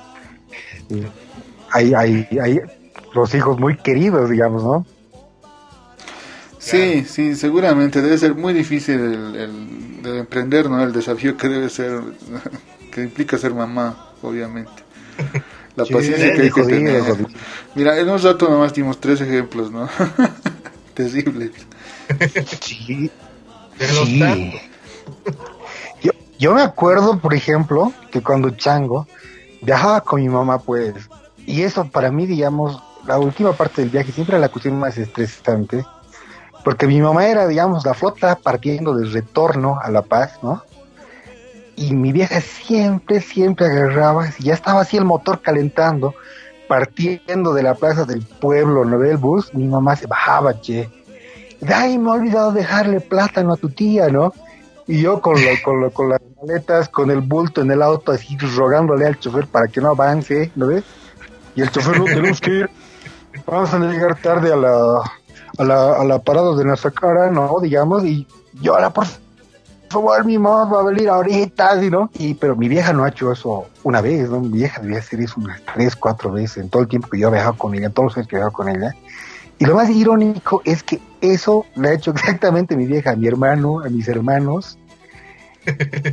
[1.72, 2.60] hay, hay, hay
[3.14, 4.86] los hijos muy queridos, digamos, ¿no?
[6.58, 10.82] Sí, sí, seguramente debe ser muy difícil el, el, el emprender, ¿no?
[10.82, 12.00] El desafío que debe ser,
[12.92, 14.82] que implica ser mamá, obviamente.
[15.76, 17.02] La Sí, paciencia que hay que tener.
[17.74, 19.88] Mira, en un rato nomás dimos tres ejemplos, ¿no?
[20.94, 21.52] Terrible.
[22.60, 23.10] Sí.
[23.78, 24.18] De los Sí.
[24.18, 24.60] tantos.
[26.02, 29.06] Yo, yo me acuerdo, por ejemplo, que cuando chango
[29.62, 30.94] viajaba con mi mamá, pues,
[31.46, 34.98] y eso para mí, digamos, la última parte del viaje siempre era la cuestión más
[34.98, 35.84] estresante,
[36.64, 40.62] porque mi mamá era, digamos, la flota partiendo de retorno a La Paz, ¿no?
[41.76, 46.14] Y mi vieja siempre, siempre agarraba, ya estaba así el motor calentando,
[46.66, 49.54] partiendo de la plaza del pueblo, ¿no ve el bus?
[49.54, 50.90] Mi mamá se bajaba, che.
[51.66, 54.32] Ay, me he olvidado dejarle plátano a tu tía, ¿no?
[54.86, 58.12] Y yo con, lo- con, lo- con las maletas, con el bulto en el auto,
[58.12, 60.84] así rogándole al chofer para que no avance, ¿no ves?
[61.54, 62.70] Y el chofer, no tenemos que ir,
[63.46, 65.02] vamos a llegar tarde a la,
[65.58, 67.56] a la, a la parada de nuestra cara, ¿no?
[67.60, 68.26] Digamos, y
[68.68, 69.04] ahora, por
[69.90, 72.08] favor, mi mamá va a venir ahorita, así, ¿no?
[72.18, 74.40] Y, pero mi vieja no ha hecho eso una vez, ¿no?
[74.40, 77.28] Mi vieja debía hacer eso unas tres, cuatro veces en todo el tiempo que yo
[77.28, 78.94] he viajado con ella, todos los años que he viajado con ella.
[79.58, 83.26] Y lo más irónico es que eso le ha hecho exactamente mi vieja, a mi
[83.26, 84.78] hermano, a mis hermanos.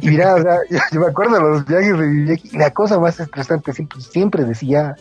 [0.01, 0.57] Y mira, o sea,
[0.91, 4.01] yo, me acuerdo de los viajes de mi vieja, y la cosa más estresante siempre,
[4.01, 4.95] siempre decía,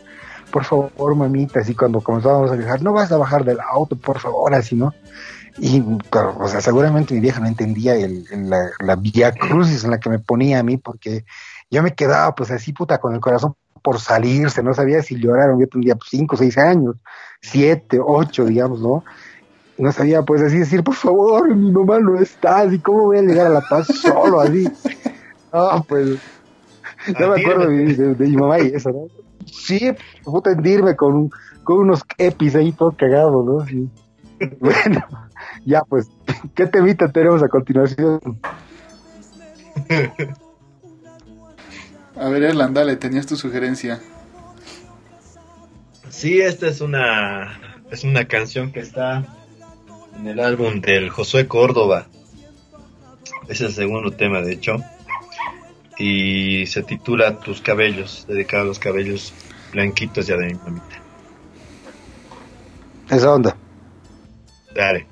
[0.50, 4.20] por favor, mamita, así cuando comenzábamos a viajar, no vas a bajar del auto, por
[4.20, 4.92] favor, así, ¿no?
[5.58, 7.94] Y, o sea, seguramente mi vieja no entendía
[8.30, 11.24] la, la vía crucis en la que me ponía a mí, porque
[11.70, 15.60] yo me quedaba, pues así, puta, con el corazón por salirse, no sabía si lloraron,
[15.60, 16.96] yo tendría pues, cinco, seis años,
[17.42, 19.04] siete, ocho, digamos, ¿no?
[19.76, 23.22] No sabía, pues así decir, por favor, mi mamá no está, así, ¿cómo voy a
[23.22, 24.68] llegar a La Paz solo, así?
[25.52, 26.18] No, pues,
[27.18, 29.06] yo me acuerdo de, de- de mi mamá y eso, ¿no?
[29.46, 29.92] Sí,
[30.24, 31.30] puta, hendirme con, un-
[31.64, 33.66] con unos epis ahí todo cagados, ¿no?
[33.66, 33.88] Sí.
[34.60, 35.00] Bueno,
[35.64, 36.08] ya pues,
[36.54, 38.20] ¿qué temita tenemos a continuación?
[42.16, 44.00] A ver, Erlan, dale, tenías tu sugerencia.
[46.10, 47.58] Sí, esta es una
[47.90, 49.24] es una canción que está
[50.18, 52.06] en el álbum del Josué Córdoba.
[53.48, 54.76] Es el segundo tema, de hecho.
[55.98, 59.32] Y se titula Tus cabellos, dedicado a los cabellos
[59.72, 61.02] blanquitos ya de mi mamita.
[63.10, 63.56] Esa onda.
[64.74, 65.06] Dale.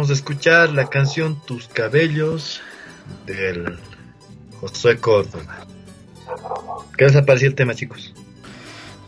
[0.00, 2.62] Acabamos de escuchar la canción Tus cabellos
[3.26, 3.78] del
[4.58, 5.66] Josué Córdoba.
[6.96, 8.14] ¿Qué les ha parecido el tema, chicos?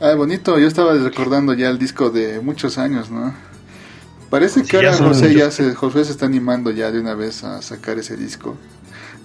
[0.00, 3.34] Ah, bonito, yo estaba recordando ya el disco de muchos años, ¿no?
[4.28, 7.42] Parece Sí, que ahora José, ya se, Josué se está animando ya de una vez
[7.42, 8.58] a sacar ese disco.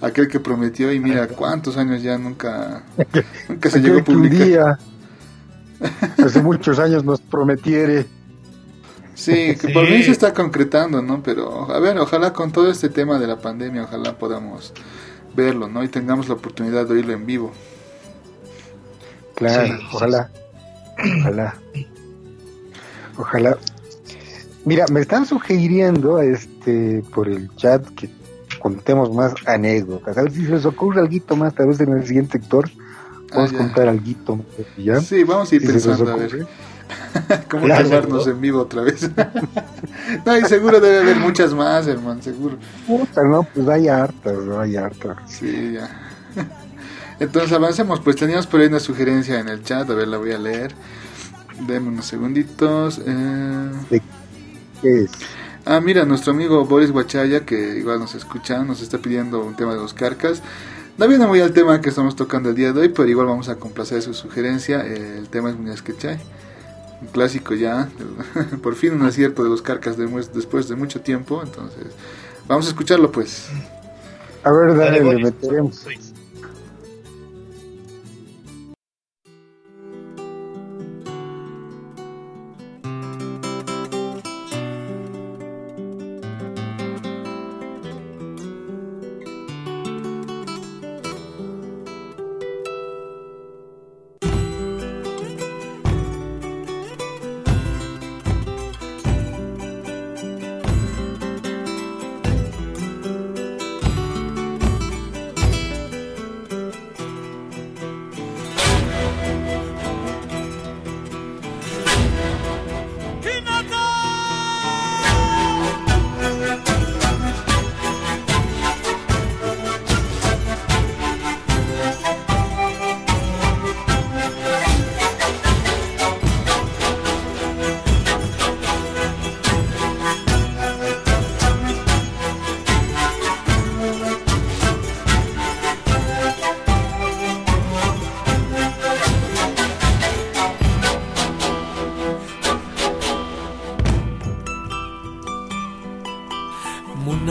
[0.00, 2.82] Aquel que prometió y mira cuántos años ya nunca,
[3.48, 4.46] nunca se llegó a publicar.
[4.46, 4.78] día,
[6.24, 8.06] hace muchos años nos prometiere.
[9.18, 9.72] Sí, que Sí.
[9.72, 11.22] por fin se está concretando, ¿no?
[11.24, 14.72] Pero a ver, ojalá con todo este tema de la pandemia, ojalá podamos
[15.34, 15.82] verlo, ¿no?
[15.82, 17.52] Y tengamos la oportunidad de oírlo en vivo.
[19.34, 20.30] Claro, Sí, sí, ojalá.
[21.20, 21.54] Ojalá.
[23.16, 23.58] Ojalá.
[24.64, 28.08] Mira, me están sugiriendo este por el chat que
[28.60, 30.16] contemos más anécdotas.
[30.16, 32.70] A ver si se les ocurre algo más, tal vez en el siguiente sector.
[33.34, 34.46] Vamos Ah, a contar algo más.
[34.76, 35.00] ¿ya?
[35.00, 36.46] Sí, vamos a ir Si pensando a ver.
[37.50, 37.88] cómo Claro.
[37.88, 39.10] grabarnos en vivo otra vez.
[40.26, 42.56] no, y seguro debe haber muchas más, hermano, seguro.
[42.86, 45.16] Puta, no, pues hay hartas, no hay hartas.
[45.26, 45.88] Sí, ya.
[47.20, 50.32] Entonces avancemos, pues teníamos por ahí una sugerencia en el chat, a ver, la voy
[50.32, 50.72] a leer.
[51.66, 53.00] Deme unos segunditos.
[53.04, 54.00] Eh...
[54.80, 55.10] ¿Qué es?
[55.64, 59.74] Ah, mira, nuestro amigo Boris Guachaya, que igual nos escucha, nos está pidiendo un tema
[59.74, 60.40] de los carcas.
[60.96, 63.48] No viene muy al tema que estamos tocando el día de hoy, pero igual vamos
[63.48, 64.80] a complacer su sugerencia.
[64.82, 66.18] El tema es Muñoz Quechay,
[67.00, 67.88] un clásico ya.
[68.62, 71.42] Por fin un acierto de los carcas de después de mucho tiempo.
[71.42, 71.86] Entonces,
[72.46, 73.48] vamos a escucharlo pues.
[74.44, 75.86] A ver, dale, Dale, le meteremos.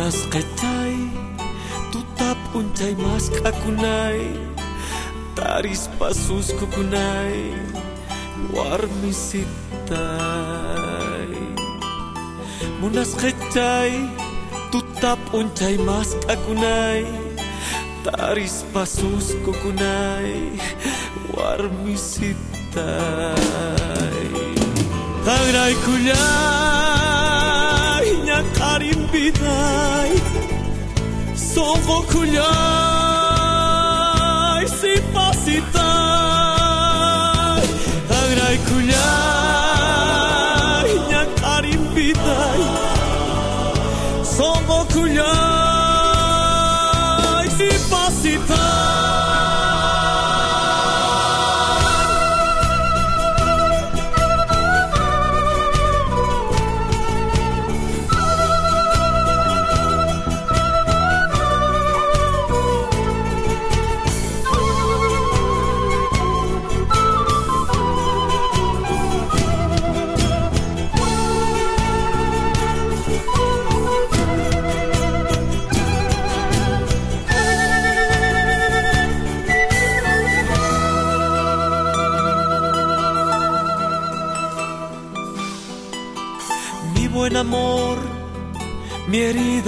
[0.08, 0.96] Mas kacai
[1.92, 4.40] Tutap uncai mas kakunai
[5.36, 7.52] Taris pasus kukunai
[8.56, 9.52] Warmi sitai.
[12.80, 14.08] Munas kacai
[14.72, 17.04] Tutap uncai mas kakunai
[18.08, 20.56] Taris pasus kukunai
[21.36, 22.80] Warmi sitai.
[25.28, 26.48] Tagrai kulai
[28.28, 29.97] Nyakarim bidai.
[31.58, 32.44] só vou colher
[34.68, 36.37] se possitam.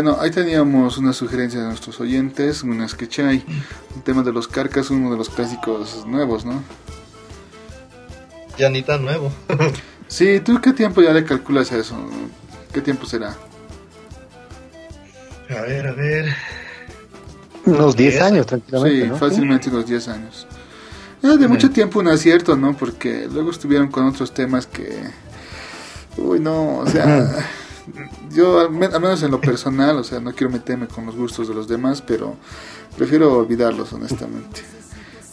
[0.00, 3.44] Bueno, ahí teníamos una sugerencia de nuestros oyentes, una sketchay,
[3.96, 6.62] el tema de los carcas, uno de los clásicos nuevos, ¿no?
[8.56, 9.32] Ya ni tan nuevo.
[10.06, 11.96] Sí, ¿tú qué tiempo ya le calculas a eso?
[12.72, 13.36] ¿Qué tiempo será?
[15.50, 16.32] A ver, a ver.
[17.66, 18.22] Unos 10 Diez.
[18.22, 19.02] años, tranquilamente.
[19.02, 19.16] Sí, ¿no?
[19.16, 20.46] fácilmente unos 10 años.
[21.20, 22.76] Era de mucho tiempo un acierto, ¿no?
[22.76, 25.10] Porque luego estuvieron con otros temas que...
[26.16, 27.34] Uy, no, o sea...
[28.38, 31.16] Yo, al, men- al menos en lo personal, o sea, no quiero meterme con los
[31.16, 32.36] gustos de los demás, pero
[32.96, 34.60] prefiero olvidarlos, honestamente.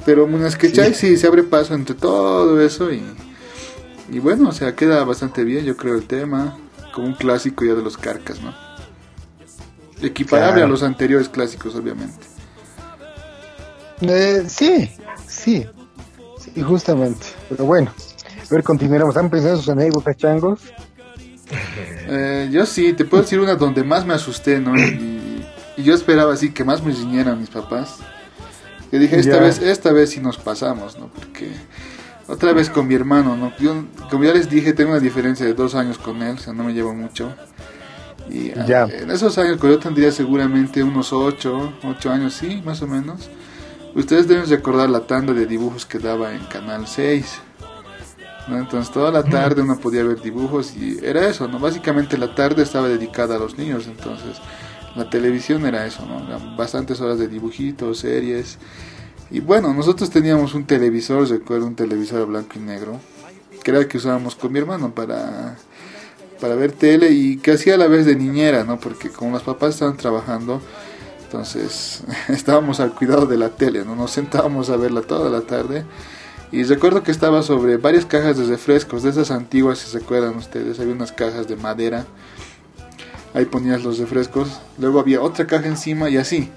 [0.06, 1.16] Pero una Sketchay sí.
[1.16, 3.04] se abre paso entre todo eso y...
[4.12, 6.58] Y bueno, o sea, queda bastante bien, yo creo, el tema.
[6.94, 8.54] Como un clásico ya de los carcas, ¿no?
[10.02, 10.66] Equiparable Claro.
[10.68, 12.26] a los anteriores clásicos, obviamente.
[14.02, 14.90] Eh, sí,
[15.28, 15.66] sí,
[16.40, 17.26] sí, justamente.
[17.50, 17.92] Pero bueno,
[18.50, 19.16] a ver, continuaremos.
[19.18, 20.60] ¿Han pensado en sus anécdotas, changos?
[22.08, 24.76] Eh, yo sí, te puedo decir una donde más me asusté, ¿no?
[24.78, 25.46] Y,
[25.78, 27.98] y yo esperaba así que más me riñeran mis papás.
[28.92, 29.40] Yo dije, esta Ya.
[29.42, 31.08] vez, esta vez sí nos pasamos, ¿no?
[31.08, 31.50] Porque
[32.28, 33.52] otra vez con mi hermano, ¿no?
[33.60, 36.54] Yo, como ya les dije, tengo una diferencia de dos años con él, o sea,
[36.54, 37.34] no me llevo mucho.
[38.30, 38.84] Y ah, Ya.
[38.86, 43.30] en esos años, pues yo tendría seguramente unos ocho, ocho años, sí, más o menos.
[43.96, 47.40] Ustedes deben recordar la tanda de dibujos que daba en Canal 6.
[48.48, 51.60] Entonces toda la tarde uno podía ver dibujos y era eso, ¿no?
[51.60, 54.38] Básicamente la tarde estaba dedicada a los niños, entonces
[54.96, 56.26] la televisión era eso, ¿no?
[56.28, 58.58] Eran bastantes horas de dibujitos, series.
[59.32, 63.00] Y bueno, nosotros teníamos un televisor, recuerdo un televisor blanco y negro,
[63.64, 65.58] que era que usábamos con mi hermano para,
[66.40, 68.80] para ver tele y que hacía a la vez de niñera, ¿no?
[68.80, 70.62] Porque como los papás estaban trabajando,
[71.24, 73.96] entonces estábamos al cuidado de la tele, ¿no?
[73.96, 75.84] Nos sentábamos a verla toda la tarde.
[76.52, 80.36] Y recuerdo que estaba sobre varias cajas de refrescos, de esas antiguas, si se acuerdan
[80.38, 82.06] ustedes, había unas cajas de madera.
[83.34, 84.60] Ahí ponías los refrescos.
[84.78, 86.50] Luego había otra caja encima y así.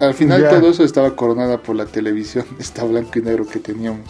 [0.00, 0.50] Al final Ya.
[0.50, 4.08] todo eso estaba coronada por la televisión, esta blanco y negro que teníamos.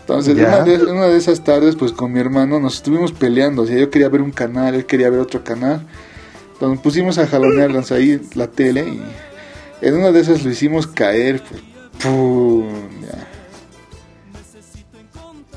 [0.00, 3.62] Entonces, una de, una de esas tardes, pues con mi hermano nos estuvimos peleando.
[3.62, 5.86] O sea, yo quería ver un canal, él quería ver otro canal.
[6.54, 9.02] Entonces nos pusimos a jalonearnos ahí la tele y
[9.86, 11.42] en una de esas lo hicimos caer.
[11.48, 11.62] Pues,
[12.02, 12.66] ¡pum!
[13.02, 13.28] Ya.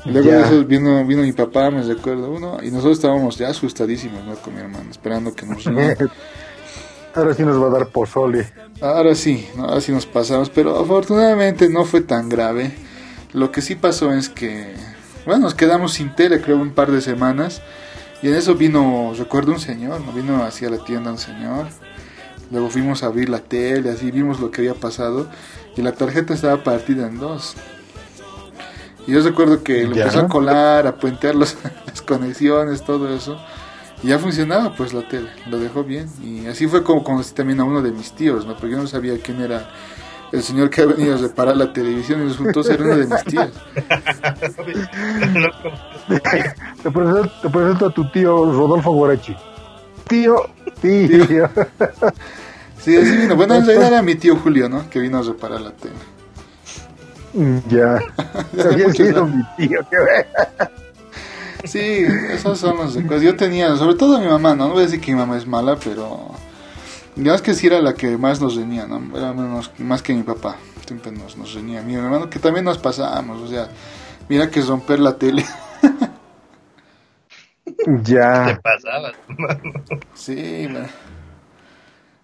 [0.05, 0.37] Y Luego Ya.
[0.37, 4.35] de eso vino, vino mi papá, me recuerdo uno, y nosotros estábamos ya asustadísimos ¿no?
[4.35, 5.65] con mi hermano, esperando que nos.
[7.15, 8.51] Ahora sí nos va a dar pozole.
[8.81, 9.65] Ahora sí, ¿no?
[9.65, 12.71] ahora sí nos pasamos, pero afortunadamente no fue tan grave.
[13.33, 14.73] Lo que sí pasó es que,
[15.25, 17.61] bueno, nos quedamos sin tele, creo, un par de semanas.
[18.23, 20.11] Y en eso vino, recuerdo un señor, ¿no?
[20.11, 21.67] Vino hacia la tienda un señor.
[22.49, 25.27] Luego fuimos a abrir la tele, así vimos lo que había pasado.
[25.77, 27.55] Y la tarjeta estaba partida en dos.
[29.07, 33.37] Y yo recuerdo que lo empezó a colar, a puentear los- las conexiones, todo eso.
[34.01, 36.07] Y ya funcionaba pues la tele, lo dejó bien.
[36.21, 38.53] Y así fue como conocí también a uno de mis tíos, ¿no?
[38.55, 39.69] Porque yo no sabía quién era
[40.31, 43.23] el señor que ha venido a reparar la televisión y resultó ser uno de mis
[43.25, 43.49] tíos.
[46.81, 49.35] Te presento, te presento a tu tío Rodolfo Guarachi.
[50.07, 50.35] Tío,
[50.81, 51.05] tío.
[52.79, 53.35] Sí, así vino.
[53.37, 54.89] Bueno, en realidad era mi tío Julio, ¿no?
[54.89, 55.93] Que vino a reparar la tele.
[57.67, 57.99] Ya.
[58.71, 59.79] Había sido mi tío.
[59.89, 59.97] qué
[61.67, 63.23] Sí, esos son los recuerdos.
[63.23, 64.67] Yo tenía, sobre todo mi mamá, ¿no?
[64.67, 66.31] No voy a decir que mi mamá es mala, pero...
[67.15, 69.01] Digamos que sí era la que más nos reñía, ¿no?
[69.17, 70.57] Era menos, más que mi papá.
[70.85, 71.81] Siempre nos, nos reñía.
[71.81, 73.69] Mi hermano, que también nos pasábamos, o sea...
[74.29, 75.45] Mira que es romper la tele.
[77.65, 78.59] Te Ya.
[78.61, 79.11] pasaba.
[80.13, 80.87] Sí, man.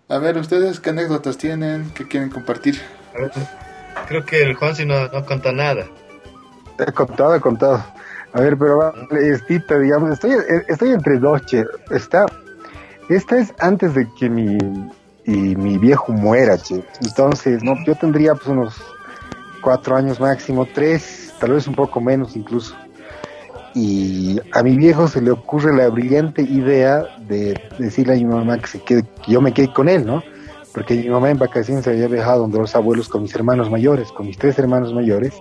[0.10, 1.92] A ver, ¿ustedes qué anécdotas tienen?
[1.94, 2.82] ¿Qué quieren compartir?
[3.14, 3.32] A ver,
[4.08, 5.86] Creo que el Juan si no, no cuenta nada.
[6.80, 7.84] He contado, he contado.
[8.34, 10.36] A ver, pero va, Estita, digamos, estoy,
[10.68, 11.66] estoy entre dos, che.
[11.90, 12.26] Está,
[13.10, 14.58] esta es antes de que mi,
[15.26, 16.84] y mi viejo muera, che.
[17.02, 18.76] Entonces, no, yo tendría pues unos
[19.62, 22.76] cuatro años máximo, tres, tal vez un poco menos incluso.
[23.74, 28.58] Y a mi viejo se le ocurre la brillante idea de decirle a mi mamá
[28.58, 30.24] que, se quede, que yo me quede con él, ¿no?
[30.74, 34.28] Porque mi mamá en vacaciones había viajado donde los abuelos con mis hermanos mayores, con
[34.28, 35.34] mis tres hermanos mayores.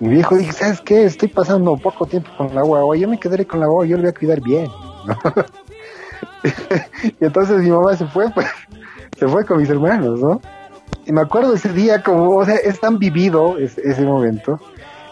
[0.00, 1.04] Mi viejo dijo, ¿sabes qué?
[1.04, 4.02] Estoy pasando poco tiempo con la guagua, yo me quedaré con la guagua, yo le
[4.02, 4.68] voy a cuidar bien.
[5.06, 5.16] ¿no?
[7.20, 8.46] y entonces mi mamá se fue, pues,
[9.18, 10.40] se fue con mis hermanos, ¿no?
[11.06, 14.58] Y me acuerdo ese día como, o sea, es tan vivido ese, momento.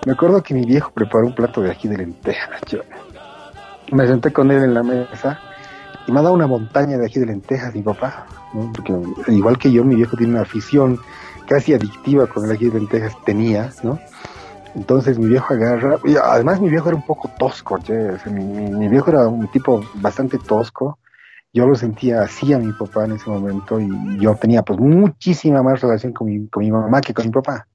[0.07, 2.61] Me acuerdo que mi viejo preparó un plato de aquí de lentejas.
[2.71, 2.81] Yo
[3.93, 5.39] me senté con él en la mesa
[6.07, 8.27] y me ha dado una montaña de aquí de lentejas, mi papá.
[8.55, 8.73] ¿no?
[8.73, 8.95] Porque
[9.29, 10.99] igual que yo, mi viejo tiene una afición
[11.47, 13.99] casi adictiva con el ají de lentejas, tenía, ¿no?
[14.75, 19.11] Entonces mi viejo agarra, y además mi viejo era un poco tosco, sea, mi, viejo
[19.11, 20.99] era un tipo bastante tosco
[21.55, 25.63] yo lo sentía así a mi papá en ese momento y yo tenía pues muchísima
[25.63, 27.69] más relación con mi, con mi mamá que con mi papá.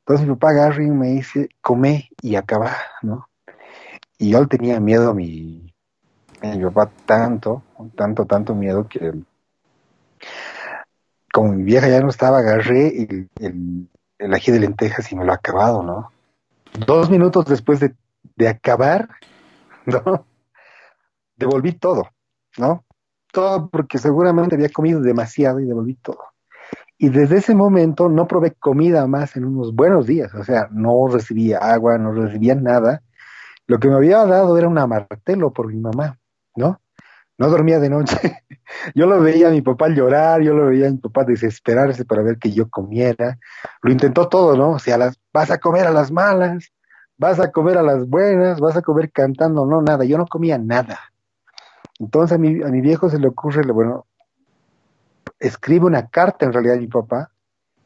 [0.00, 3.28] Entonces mi papá agarra y me dice, come y acaba, ¿no?
[4.18, 5.72] Y yo tenía miedo a mi,
[6.42, 7.62] mi papá tanto,
[7.96, 9.12] tanto, tanto miedo que
[11.32, 13.88] como mi vieja ya no estaba, agarré el, el,
[14.18, 16.10] el ají de lentejas y me lo ha acabado, ¿no?
[16.86, 17.94] Dos minutos después de,
[18.36, 19.08] de acabar,
[19.86, 20.26] ¿no?
[21.36, 22.08] Devolví todo,
[22.56, 22.84] ¿no?
[23.32, 26.20] Todo porque seguramente había comido demasiado y devolví todo.
[26.98, 31.06] Y desde ese momento no probé comida más en unos buenos días, o sea, no
[31.08, 33.02] recibía agua, no recibía nada.
[33.66, 36.18] Lo que me había dado era un amartelo por mi mamá,
[36.56, 36.80] ¿no?
[37.38, 38.16] No dormía de noche.
[38.94, 42.22] Yo lo veía a mi papá llorar, yo lo veía a mi papá desesperarse para
[42.22, 43.38] ver que yo comiera.
[43.80, 44.70] Lo intentó todo, ¿no?
[44.70, 46.72] O sea, las, vas a comer a las malas,
[47.16, 50.04] vas a comer a las buenas, vas a comer cantando, no, nada.
[50.04, 50.98] Yo no comía nada.
[52.00, 54.06] Entonces a mi, a mi viejo se le ocurre, bueno,
[55.38, 57.30] escribe una carta en realidad a mi papá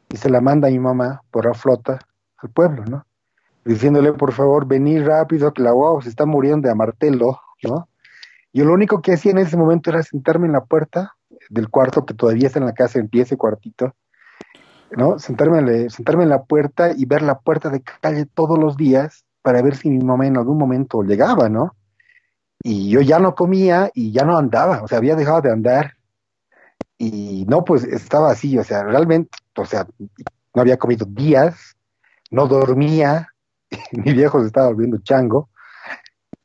[0.08, 1.98] y se la manda a mi mamá por la flota
[2.38, 3.04] al pueblo, ¿no?
[3.64, 7.89] Diciéndole, por favor, venir rápido, que la guau se está muriendo de amartelo, ¿no?
[8.52, 11.14] Yo lo único que hacía en ese momento era sentarme en la puerta
[11.48, 13.94] del cuarto que todavía está en la casa, en pie ese cuartito,
[14.90, 15.18] ¿no?
[15.18, 19.62] Sentarme, sentarme en la puerta y ver la puerta de calle todos los días para
[19.62, 21.76] ver si mi mamá en algún momento llegaba, ¿no?
[22.62, 25.94] Y yo ya no comía y ya no andaba, o sea, había dejado de andar.
[26.98, 29.86] Y no, pues estaba así, o sea, realmente, o sea,
[30.54, 31.76] no había comido días,
[32.30, 33.28] no dormía,
[33.92, 35.49] mi viejo se estaba volviendo chango.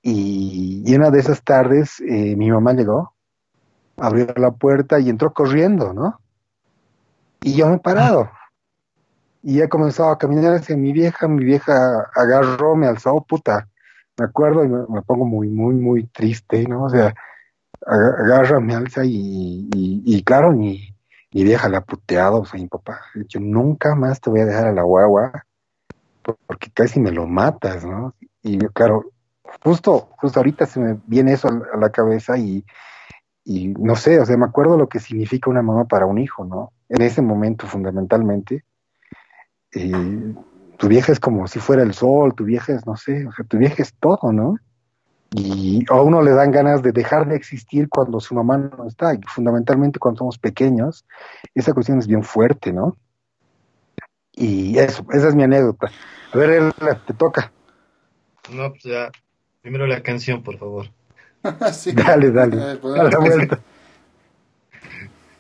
[0.08, 3.16] Y, una de esas tardes eh, mi mamá llegó,
[3.98, 6.20] abrió la puerta y entró corriendo, ¿no?
[7.42, 8.30] Y yo me he parado.
[9.42, 11.74] Y ya comenzaba a caminar hacia mi vieja, mi vieja
[12.14, 13.68] agarró, me alzó, puta,
[14.20, 16.84] me acuerdo y me, pongo muy, muy, muy triste, ¿no?
[16.84, 17.16] O sea,
[17.84, 20.96] agarra, me alza y, y, claro, mi,
[21.34, 24.46] mi vieja la ha puteado, o sea, mi papá, yo nunca más te voy a
[24.46, 25.46] dejar a la guagua
[26.46, 28.14] porque casi me lo matas, ¿no?
[28.44, 29.12] Y claro,
[29.64, 32.64] justo, justo ahorita se me viene eso a la cabeza y,
[33.44, 36.46] y no sé, o sea, me acuerdo lo que significa una mamá para un hijo,
[36.46, 36.74] ¿no?
[36.90, 38.64] En ese momento, fundamentalmente,
[39.74, 40.34] eh,
[40.78, 43.46] tu vieja es como si fuera el sol, tu vieja es, no sé, o sea,
[43.46, 44.58] tu vieja es todo, ¿no?
[45.32, 49.14] Y a uno le dan ganas de dejar de existir cuando su mamá no está,
[49.14, 51.06] y fundamentalmente cuando somos pequeños,
[51.54, 52.96] esa cuestión es bien fuerte, ¿no?
[54.32, 55.90] Y eso, esa es mi anécdota.
[56.34, 56.74] A ver,
[57.06, 57.52] te toca.
[58.52, 59.10] No, pues ya,
[59.66, 60.86] primero la canción, por favor.
[61.74, 61.92] Sí.
[61.92, 62.56] Dale, dale.
[62.74, 63.60] Eh, pues, A la vuelta.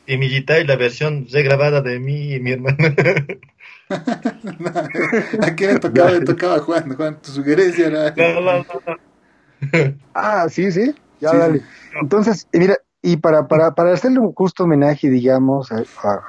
[0.07, 2.77] Y mi guitarra y la versión regrabada de mí y mi hermano.
[3.89, 6.09] ¿A quién le tocaba?
[6.11, 6.95] Le tocaba Juan.
[6.95, 8.13] Juan, tu sugerencia era.
[8.15, 9.93] No, no, no, no.
[10.15, 10.93] Ah, sí, sí.
[11.19, 11.59] Ya, Sí, dale.
[11.59, 11.65] sí.
[12.01, 16.19] Entonces, mira, y para, para, para hacerle un justo homenaje, digamos, a, a,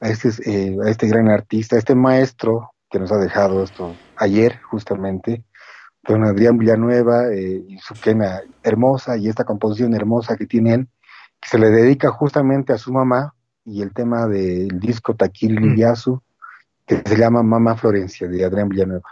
[0.00, 3.94] a este, eh, a este gran artista, a este maestro que nos ha dejado esto
[4.16, 5.42] ayer, justamente,
[6.06, 10.88] don Adrián Villanueva, eh, y su quena hermosa y esta composición hermosa que tiene él,
[11.40, 15.74] que se le dedica justamente a su mamá y el tema del disco Taquiri Mm.
[15.74, 16.22] Liyasu,
[16.86, 19.08] que se llama Mamá Florencia, de Adrián Villanueva.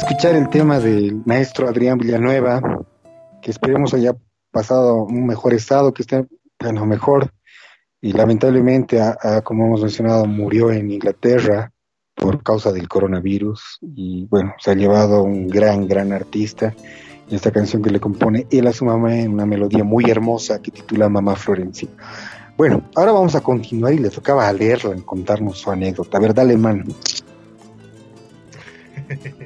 [0.00, 2.60] Escuchar el tema del maestro Adrián Villanueva,
[3.42, 4.14] que esperemos haya
[4.50, 6.26] pasado un mejor estado, que esté
[6.58, 7.30] bueno, mejor.
[8.00, 11.70] Y lamentablemente, a- como hemos mencionado, murió en Inglaterra
[12.14, 13.78] por causa del coronavirus.
[13.82, 16.74] Y bueno, se ha llevado un gran, gran artista.
[17.28, 20.60] Y esta canción que le compone él a su mamá en una melodía muy hermosa
[20.60, 21.88] que titula Mamá Florencia.
[22.56, 26.16] Bueno, ahora vamos a continuar y le tocaba leerla en contarnos su anécdota.
[26.18, 26.84] A ver, dale mano.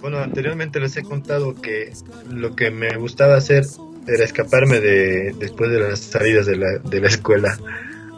[0.00, 1.92] Bueno, anteriormente les he contado que
[2.30, 3.64] lo que me gustaba hacer
[4.06, 7.58] era escaparme de después de las salidas de la, de la escuela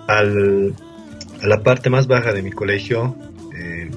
[0.06, 0.74] al,
[1.42, 3.16] a la parte más baja de mi colegio,
[3.56, 3.90] eh,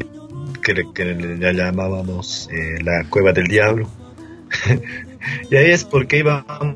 [0.64, 3.90] que, le- que le la llamábamos eh, la cueva del diablo.
[5.52, 6.76] y ahí es porque íbamos a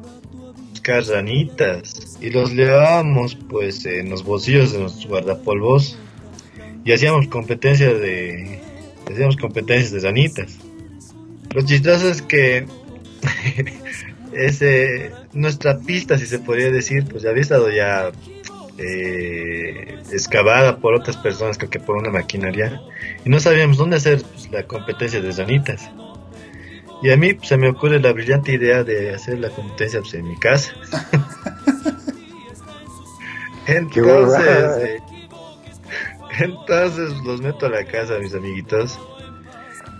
[0.71, 5.97] buscar ranitas y los llevábamos pues en los bolsillos de nuestros guardapolvos
[6.83, 8.59] y hacíamos competencias de
[9.13, 10.57] hacíamos competencias de ranitas.
[11.53, 12.65] Lo chistoso es que
[14.33, 18.11] ese, nuestra pista, si se podría decir, pues ya había estado ya
[18.77, 22.81] eh, excavada por otras personas, creo que por una maquinaria,
[23.25, 25.89] y no sabíamos dónde hacer pues, la competencia de ranitas.
[27.01, 30.13] Y a mí pues, se me ocurre la brillante idea de hacer la competencia pues,
[30.15, 30.73] en mi casa.
[33.67, 34.99] Entonces, eh,
[36.39, 38.99] entonces los meto a la casa mis amiguitos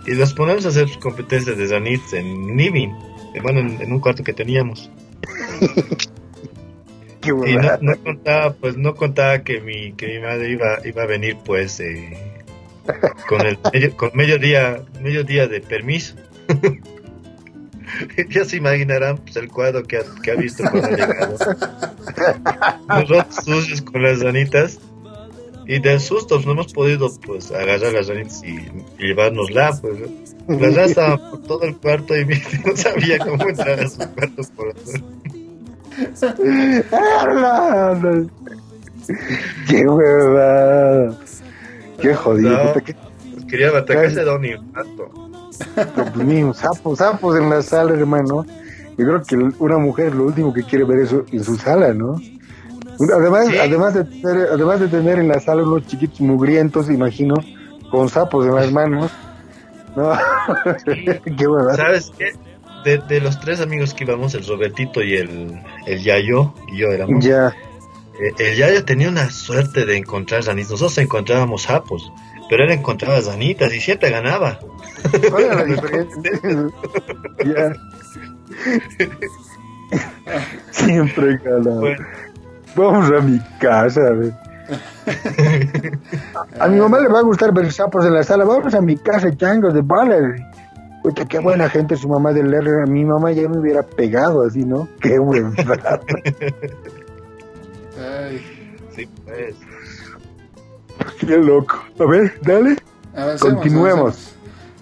[0.06, 2.88] y los ponemos a hacer competencias de ranitas en living,
[3.34, 4.90] eh, bueno, en, en un cuarto que teníamos.
[7.20, 11.06] Qué Y no, contaba, pues no contaba que mi, que mi madre iba, iba a
[11.06, 12.16] venir pues eh,
[13.28, 13.58] con el
[13.96, 16.14] con medio día, medio día de permiso.
[18.30, 21.36] ya se imaginarán pues el cuadro que ha, que ha visto cuando ha llegado.
[22.88, 24.78] Los rotos sucios con las ranitas.
[25.68, 28.56] Y del susto pues, no hemos podido pues agarrar las ranitas y,
[28.98, 29.98] y llevárnosla, pues.
[30.48, 30.56] ¿no?
[30.66, 32.24] La por todo el cuarto y
[32.66, 34.74] no sabía cómo entrar a su cuarto por.
[39.68, 41.18] ¡Qué huevada!
[42.00, 42.64] ¡Qué jodido!
[42.64, 42.72] No.
[42.84, 42.96] qué-
[43.48, 45.10] Quería atacarse de un infarto.
[46.14, 48.44] Pues mismo, sapos, sapos en la sala, hermano.
[48.98, 52.20] Yo creo que una mujer lo último que quiere ver eso en su sala, ¿no?
[53.14, 53.58] Además, Sí.
[53.58, 57.34] además, de tener, además de tener en la sala unos chiquitos mugrientos, imagino,
[57.90, 59.10] con sapos en las manos.
[59.96, 60.12] No,
[60.84, 61.20] qué.
[61.76, 62.32] ¿Sabes qué?
[62.84, 66.88] De, de los tres amigos que íbamos, el Robertito y el, el Yayo, y yo
[66.88, 67.24] éramos.
[67.24, 67.48] Ya,
[68.20, 70.70] eh, el Yayo tenía una suerte de encontrar ranitas.
[70.72, 72.12] Nosotros encontrábamos sapos,
[72.48, 74.58] pero él encontraba ranitas y siempre ganaba.
[75.30, 76.32] ¿cuál era la diferencia?
[77.44, 77.72] ya.
[80.70, 81.70] Siempre gana.
[81.80, 82.06] Bueno,
[82.78, 84.32] Vamos a mi casa, a ver.
[86.60, 88.44] A, a mi mamá le va a gustar ver sapos en la sala.
[88.44, 90.22] Vamos a mi casa, changos de balas.
[91.02, 92.82] Puta, qué buena gente su mamá del R.
[92.82, 94.88] A mi mamá ya me hubiera pegado así, ¿no?
[95.00, 96.06] Qué buen rato.
[97.98, 98.40] Ay,
[98.94, 99.54] sí, pues.
[101.20, 101.82] Qué loco.
[101.98, 102.76] A ver, dale.
[103.14, 103.98] avancemos, Continuemos.
[104.00, 104.34] avancemos.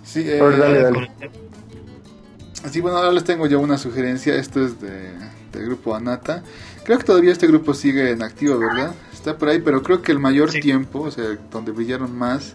[0.04, 1.08] Sí, eh, Ahora dale, Ahora dale.
[1.08, 4.34] con el- Sí, bueno, ahora les tengo yo una sugerencia.
[4.34, 5.12] Esto es de,
[5.52, 6.42] del grupo Anata.
[6.86, 8.94] Creo que todavía este grupo sigue en activo, ¿verdad?
[9.12, 10.60] Está por ahí, pero creo que el mayor Sí.
[10.60, 12.54] tiempo, o sea, donde brillaron más,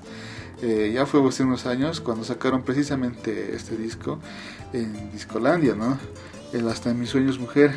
[0.62, 4.20] eh, ya fue hace unos años cuando sacaron precisamente este disco
[4.72, 5.98] en Discolandia, ¿no?
[6.54, 7.72] En Hasta mis sueños mujer.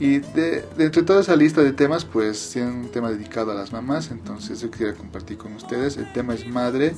[0.00, 3.54] Y de, de entre toda esa lista de temas, pues tienen un tema dedicado a
[3.54, 4.10] las mamás.
[4.10, 5.98] Entonces yo quisiera compartir con ustedes.
[5.98, 6.94] El tema es Madre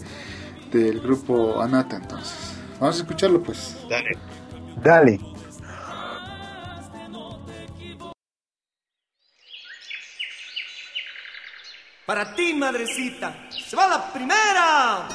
[0.73, 2.37] del grupo Anata, entonces.
[2.78, 3.77] Vamos a escucharlo, pues.
[3.89, 4.11] Dale.
[4.85, 5.20] Dale.
[12.11, 15.07] Para ti, madrecita, se va la primera.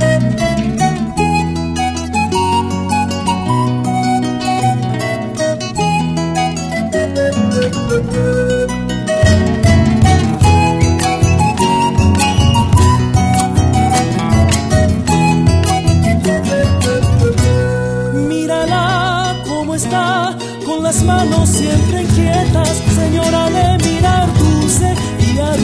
[18.14, 25.58] Mírala cómo está, con las manos siempre inquietas, señora de mirar dulce y la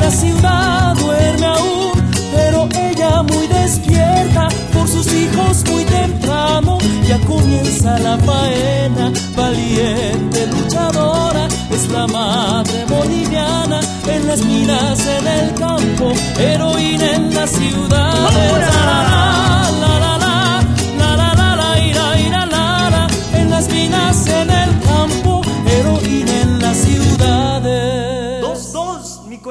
[0.00, 1.92] La ciudad duerme aún,
[2.34, 11.48] pero ella muy despierta, por sus hijos muy temprano, ya comienza la faena, valiente luchadora,
[11.70, 19.53] es la madre boliviana, en las minas, en el campo, heroína en la ciudad.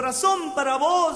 [0.03, 1.15] Corazón para vos.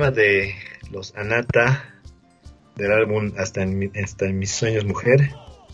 [0.00, 0.54] Tema de
[0.90, 1.84] los Anata
[2.76, 5.30] del álbum Hasta en, mi- Hasta en mis sueños mujer.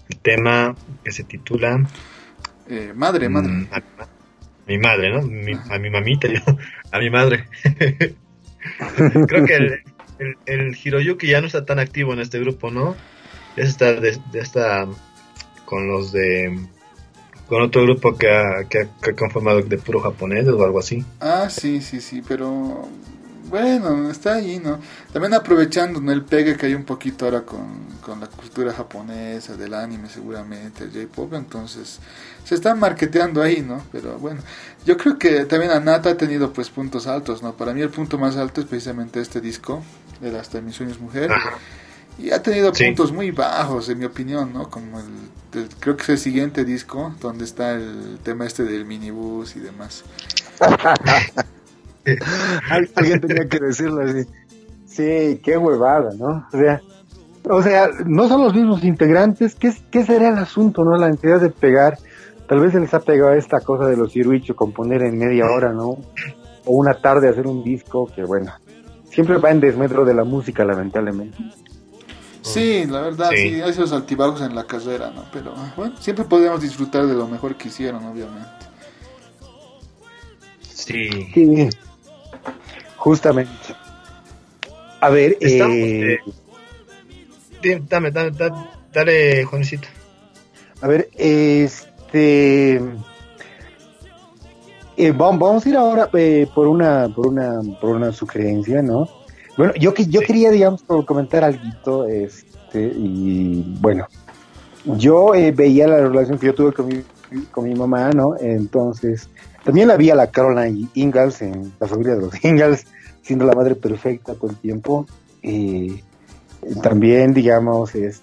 [0.09, 0.75] El tema
[1.05, 1.87] que se titula
[2.69, 3.53] Eh, madre, madre.
[3.53, 4.09] mm, a, a
[4.67, 5.23] mi madre, ¿no?
[5.23, 6.41] Mi- a mi mamita, yo,
[6.91, 7.45] a mi madre.
[9.29, 9.83] Creo que el,
[10.19, 12.97] el, el Hiroyuki ya no está tan activo en este grupo, ¿no?
[13.57, 14.87] Ya está, de- ya está
[15.65, 16.67] con los de
[17.47, 20.81] con otro grupo que ha, que ha- que ha conformado de puro japonés o algo
[20.81, 21.05] así.
[21.21, 22.89] Ah, sí, sí, sí, pero
[23.49, 24.79] bueno, está ahí, ¿no?
[25.13, 26.13] También aprovechando ¿no?
[26.13, 30.85] el pegue que hay un poquito ahora con, con la cultura japonesa, del anime seguramente,
[30.85, 31.99] el J-Pop, entonces
[32.45, 33.83] se están marketeando ahí, ¿no?
[33.93, 34.41] Pero bueno,
[34.85, 37.53] yo creo que también Anata ha tenido pues puntos altos, ¿no?
[37.55, 39.83] Para mí el punto más alto es precisamente este disco,
[40.23, 41.33] el Hasta mis sueños mujer.
[41.33, 41.51] Ajá.
[42.19, 42.87] Y ha tenido Sí.
[42.87, 44.71] puntos muy bajos, en mi opinión, ¿no?
[44.71, 45.07] Como el,
[45.53, 49.61] el- creo que es el siguiente disco, donde está el tema este del minibús y
[49.61, 50.03] demás.
[52.71, 54.25] Al- Alguien tenía que decirlo así.
[54.87, 56.47] Sí, qué huevada, ¿no?
[56.53, 56.81] O sea,
[57.49, 59.55] o sea, no son los mismos integrantes.
[59.55, 60.97] ¿Qué, qué será el asunto, no?
[60.97, 61.99] La necesidad de pegar.
[62.49, 65.73] Tal vez se les ha pegado esta cosa de los ciruichos, componer en media hora,
[65.73, 65.89] ¿no?
[66.65, 68.53] O una tarde hacer un disco que, bueno,
[69.11, 71.37] siempre va en desmedro de la música, lamentablemente.
[72.43, 73.37] Sí, la verdad, sí.
[73.51, 73.61] Sí.
[73.61, 75.25] hay esos altibajos en la carrera, ¿no?
[75.33, 78.47] Pero bueno, siempre podemos disfrutar de lo mejor que hicieron, obviamente.
[80.63, 81.09] Sí.
[81.35, 81.69] Sí,
[83.07, 83.53] justamente.
[85.01, 86.19] A ver, Estamos, eh,
[87.63, 88.57] eh, Dame, dame, dame,
[88.93, 89.87] dale, Juancito.
[90.81, 92.81] A ver, este.
[94.97, 99.09] eh, vamos, vamos a ir ahora eh, por una por una por una sugerencia, ¿no?
[99.57, 100.27] Bueno, yo que yo Sí.
[100.27, 104.07] quería, digamos, comentar algo, este, y bueno,
[104.85, 107.03] yo eh, veía la relación que yo tuve con mi,
[107.53, 108.37] con mi mamá, ¿no?
[108.41, 109.29] Entonces,
[109.67, 112.87] también la vi a la Caroline Ingalls en la familia de los Ingalls,
[113.23, 115.07] siendo la madre perfecta todo el tiempo.
[115.43, 116.05] Y
[116.83, 118.23] también, digamos, es,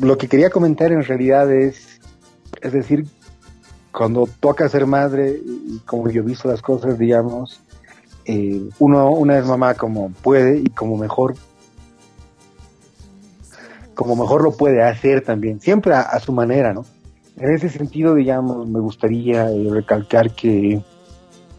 [0.00, 2.00] lo que quería comentar en realidad es,
[2.62, 3.06] es decir,
[3.90, 7.60] cuando toca ser madre, y como yo he visto las cosas, digamos,
[8.24, 11.34] eh, uno una es mamá como puede y como mejor
[13.94, 16.84] como mejor lo puede hacer también, siempre a su manera, ¿no?
[17.36, 20.80] En ese sentido, digamos, me gustaría eh, recalcar que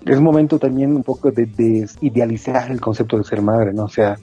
[0.05, 3.85] es momento también un poco de, de idealizar el concepto de ser madre, ¿no?
[3.85, 4.17] O sea,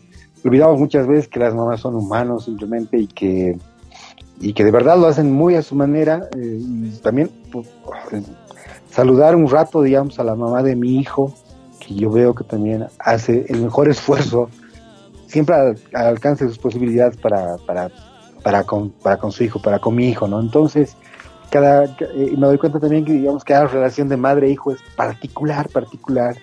[0.45, 3.59] olvidamos muchas veces que las mamás son humanos simplemente y que
[4.41, 7.69] y que de verdad lo hacen muy a su manera eh, y también pues,
[8.91, 11.33] saludar un rato digamos a la mamá de mi hijo
[11.79, 14.49] que yo veo que también hace el mejor esfuerzo
[15.27, 17.91] siempre al, al alcance de sus posibilidades para para
[18.43, 20.97] para con, para con su hijo para con mi hijo no entonces
[21.53, 24.81] cada eh, me doy cuenta también que digamos cada relación de madre e hijo es
[24.97, 26.35] particular particular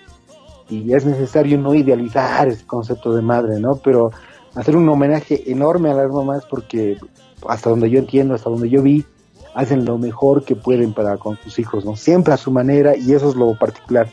[0.70, 4.12] y es necesario no idealizar ese concepto de madre no pero
[4.54, 6.98] hacer un homenaje enorme a las mamás porque
[7.48, 9.04] hasta donde yo entiendo, hasta donde yo vi,
[9.54, 11.96] hacen lo mejor que pueden para con sus hijos, ¿no?
[11.96, 14.08] Siempre a su manera y eso es lo particular.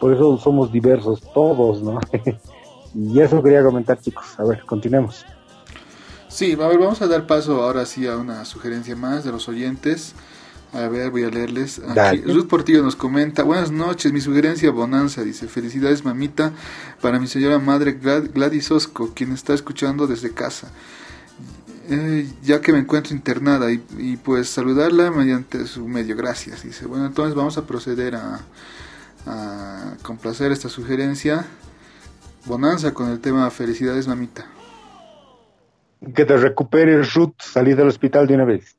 [0.00, 2.00] Por eso somos diversos todos, ¿no?
[2.94, 4.38] y eso quería comentar, chicos.
[4.38, 5.24] A ver, continuemos.
[6.28, 9.48] Sí, a ver, vamos a dar paso ahora sí a una sugerencia más de los
[9.48, 10.14] oyentes.
[10.74, 11.78] A ver, voy a leerles.
[11.78, 12.22] Aquí, Dale.
[12.34, 16.52] Ruth Portillo nos comenta, buenas noches, mi sugerencia Bonanza, dice, felicidades mamita
[17.00, 20.70] para mi señora madre Glad- Gladys Osco, quien está escuchando desde casa,
[21.90, 26.86] Eh, ya que me encuentro internada y, y, pues saludarla mediante su medio, gracias, dice.
[26.86, 28.40] Bueno, entonces vamos a proceder a,
[29.26, 31.44] a complacer esta sugerencia.
[32.46, 34.46] Bonanza con el tema felicidades mamita.
[36.14, 38.76] Que te recuperes, Ruth, salir del hospital de una vez.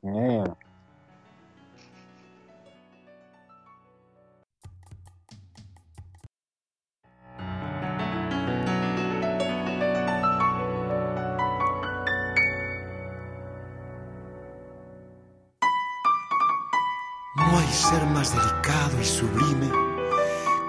[17.66, 19.70] Hay ser más delicado y sublime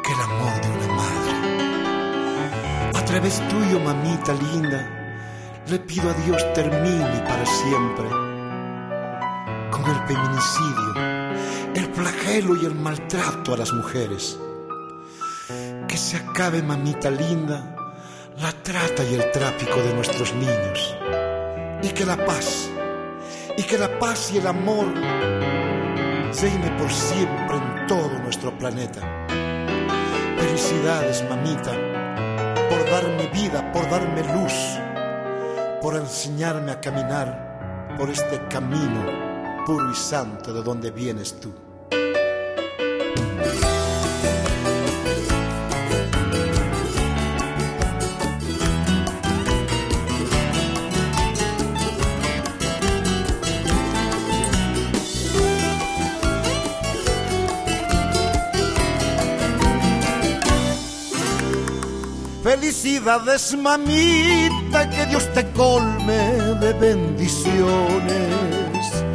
[0.04, 1.34] que el amor de una madre.
[2.98, 4.88] A través tuyo, mamita linda,
[5.68, 8.10] le pido a Dios termine para siempre
[9.72, 10.94] con el feminicidio,
[11.76, 14.40] el flagelo y el maltrato a las mujeres.
[15.88, 17.76] Que se acabe, mamita linda,
[18.42, 20.96] la trata y el tráfico de nuestros niños.
[21.84, 22.70] Y que la paz,
[23.58, 24.88] y que la paz y el amor
[26.42, 29.02] reine por siempre en todo nuestro planeta.
[30.38, 31.72] Felicidades, mamita,
[32.70, 34.54] por darme vida, por darme luz,
[35.82, 41.54] por enseñarme a caminar por este camino puro y santo de donde vienes tú.
[62.68, 66.18] Felicidades, mamita, que Dios te colme
[66.60, 67.56] de bendiciones.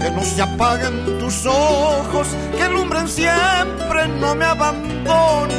[0.00, 5.52] Que no se apaguen tus ojos, que alumbren siempre, no me abandones.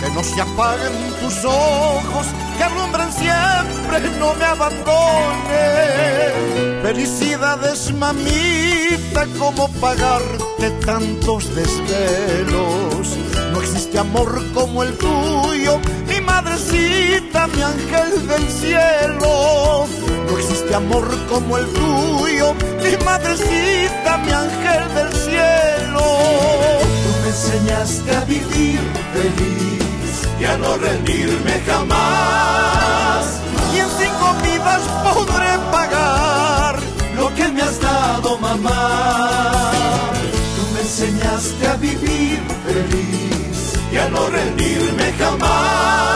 [0.00, 0.92] Que no se apaguen
[1.22, 2.26] tus ojos,
[2.58, 5.86] que alumbren siempre, no me abandones.
[6.82, 13.16] Felicidades, mamita, como pagarte tantos desvelos.
[13.52, 15.80] No existe amor como el tuyo,
[16.56, 19.86] madrecita, mi ángel del cielo.
[20.26, 26.02] No existe amor como el tuyo, mi madrecita, mi ángel del cielo.
[27.04, 28.80] Tú me enseñaste a vivir
[29.12, 33.26] feliz y a no rendirme jamás.
[33.74, 36.78] Y en cinco vidas podré pagar
[37.16, 39.72] lo que me has dado, mamá.
[40.56, 46.15] Tú me enseñaste a vivir feliz y a no rendirme jamás.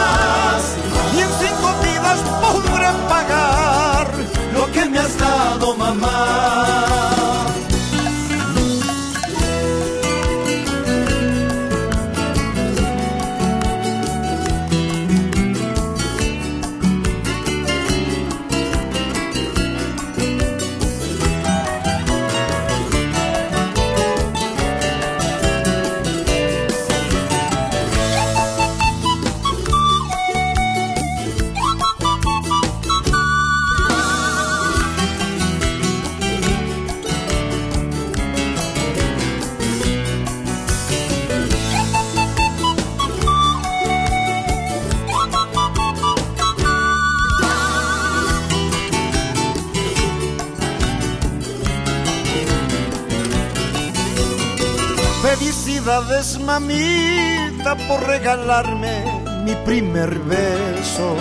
[55.91, 59.03] Felicidades, mamita, por regalarme
[59.43, 61.17] mi primer beso,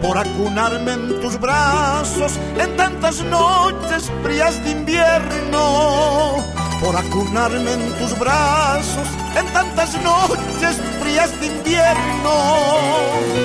[0.00, 6.42] por acunarme en tus brazos en tantas noches frías de invierno,
[6.80, 12.32] por acunarme en tus brazos en tantas noches frías de invierno.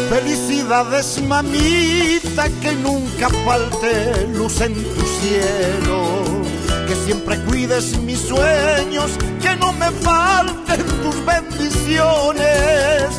[0.09, 6.47] Felicidades, mamita, que nunca falte luz en tu cielo
[6.87, 9.11] que siempre cuides mis sueños,
[9.59, 13.09] no me falten tus bendiciones,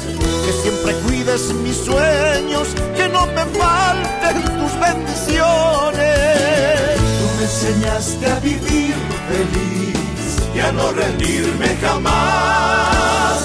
[0.45, 6.09] que siempre cuides mis sueños, que no me falten tus bendiciones.
[7.19, 8.95] Tú me enseñaste a vivir
[9.29, 9.97] feliz
[10.55, 13.39] y a no rendirme jamás.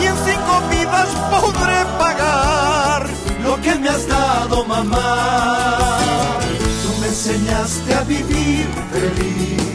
[0.00, 3.06] Y en cinco vidas podré pagar
[3.44, 5.98] lo que me has dado, mamá.
[6.82, 9.69] Tú me enseñaste a vivir feliz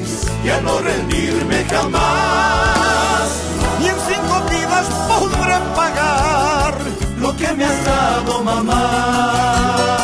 [0.46, 3.42] y a no rendirme jamás.
[3.80, 6.76] Ni en cinco vidas podré pagar
[7.20, 9.96] lo que me has dado, mamá.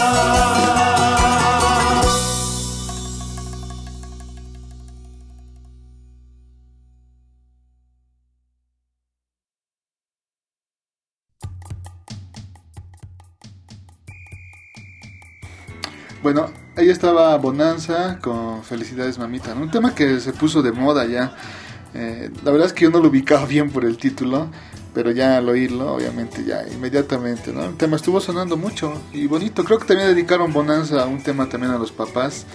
[16.23, 16.51] Bueno,
[16.81, 19.61] ahí estaba Bonanza con Felicidades Mamita, ¿no?
[19.61, 21.35] un tema que se puso de moda ya.
[21.93, 24.47] Eh, la verdad es que yo no lo ubicaba bien por el título,
[24.93, 27.63] pero ya al oírlo, obviamente ya inmediatamente, ¿no?
[27.65, 29.63] El tema estuvo sonando mucho y bonito.
[29.63, 32.45] Creo que también dedicaron Bonanza a un tema también a los papás,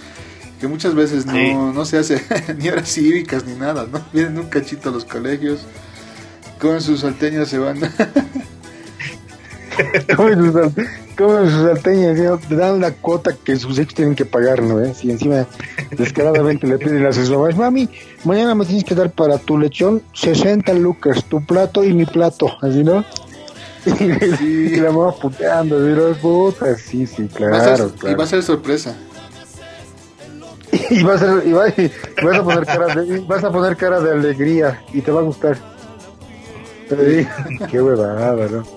[0.61, 1.55] que muchas veces no, Sí.
[1.55, 2.23] no se hace
[2.59, 4.01] ni horas cívicas ni nada, ¿no?
[4.13, 5.61] Vienen un cachito a los colegios,
[6.61, 7.79] con sus salteñas se van.
[10.17, 10.53] Comen
[11.49, 12.39] sus, salteñas, ¿no?
[12.39, 14.81] te dan la cuota que sus hijos tienen que pagar, ¿no?
[14.83, 14.95] ¿Eh?
[14.95, 15.47] Si encima
[15.97, 17.89] descaradamente le piden a sus mamás, mami,
[18.25, 22.47] mañana me tienes que dar para tu lechón 60 lucas, tu plato y mi plato,
[22.63, 23.05] así, ¿no?
[24.41, 26.15] Y la mamá puteando, así, ¿no?
[26.21, 28.17] Puta, sí, sí, Va ser- claro, Y claro.
[28.19, 28.97] va a ser sorpresa.
[30.91, 31.91] Y vas a, y va- y
[32.23, 35.25] vas a poner cara de, vas a poner cara de alegría y te va a
[35.25, 35.57] gustar.
[36.89, 37.27] Sí,
[37.71, 38.76] qué huevada, ¿no?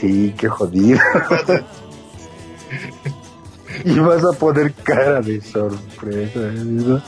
[0.00, 0.98] Sí, qué jodido.
[3.84, 6.40] y vas a poner cara de sorpresa.
[6.40, 7.02] ¿no?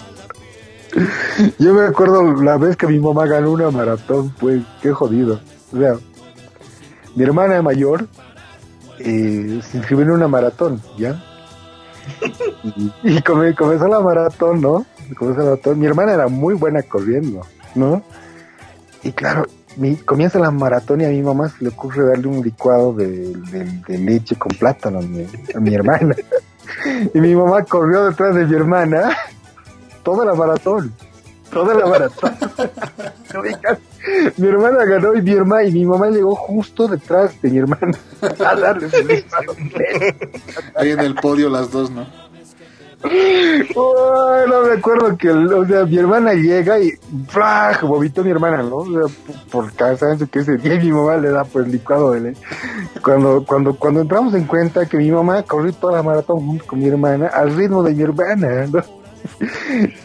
[1.58, 5.40] Yo me acuerdo la vez que mi mamá ganó una maratón, pues qué jodido.
[5.72, 5.94] O sea,
[7.14, 8.06] mi hermana mayor
[8.98, 11.22] eh, se inscribió en una maratón, ¿ya?
[12.62, 14.86] y, y come- comenzó la maratón, ¿no?
[15.18, 15.78] Comenzó la maratón.
[15.78, 17.42] Mi hermana era muy buena corriendo,
[17.74, 18.02] ¿no?
[19.02, 19.46] Y claro,
[19.76, 23.34] mi- comienza la maratón y a mi mamá se le ocurre darle un licuado de,
[23.88, 26.14] leche con plátano a mi, hermana.
[27.14, 29.16] y mi mamá corrió detrás de mi hermana
[30.02, 30.92] toda la maratón.
[31.50, 32.32] Toda la maratón.
[34.36, 37.98] Mi hermana ganó y mi hermana y mi mamá llegó justo detrás de mi hermana
[38.22, 38.88] a darle.
[40.76, 42.06] Ahí en el podio las dos, ¿no?
[43.04, 46.92] No me acuerdo que, o sea, mi hermana llega y
[47.28, 47.82] ¡flag!
[47.82, 48.76] vomitó mi hermana, ¿no?
[48.76, 49.16] O sea,
[49.50, 52.34] por, cansancio que ese día mi mamá le da pues licuado de.
[53.02, 56.88] Cuando, cuando, cuando entramos en cuenta que mi mamá corrió toda la maratón con mi
[56.88, 58.82] hermana al ritmo de mi hermana, ¿no?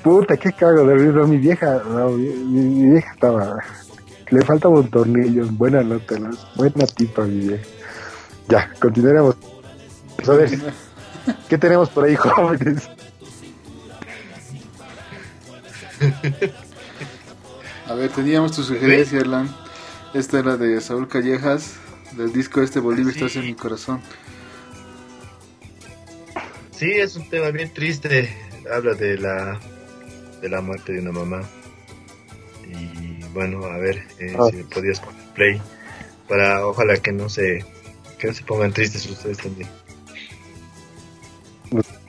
[0.03, 1.25] Puta, qué cago de ritmo.
[1.27, 3.57] Mi vieja, mi, vieja estaba,
[4.29, 6.29] le faltaba un tornillo, buena nota, ¿no?
[6.55, 7.63] buena tipa mi vieja.
[8.49, 9.35] Ya, continuaremos.
[10.27, 10.33] A
[11.49, 12.89] ¿qué tenemos por ahí, jóvenes?
[17.87, 19.53] A ver, teníamos tu sugerencia, Erlan.
[20.13, 21.73] Esta era de Saúl Callejas,
[22.13, 24.01] del disco este Bolivia estás en mi corazón.
[26.71, 28.35] Sí, es un tema bien triste.
[28.71, 29.59] Habla de la
[30.41, 31.41] de la muerte de una mamá.
[32.67, 34.47] Y bueno, a ver eh, Ah.
[34.49, 35.61] si me podías poner play
[36.27, 37.65] para ojalá que no se
[38.17, 39.69] que no se pongan tristes ustedes también.
[41.71, 42.00] Su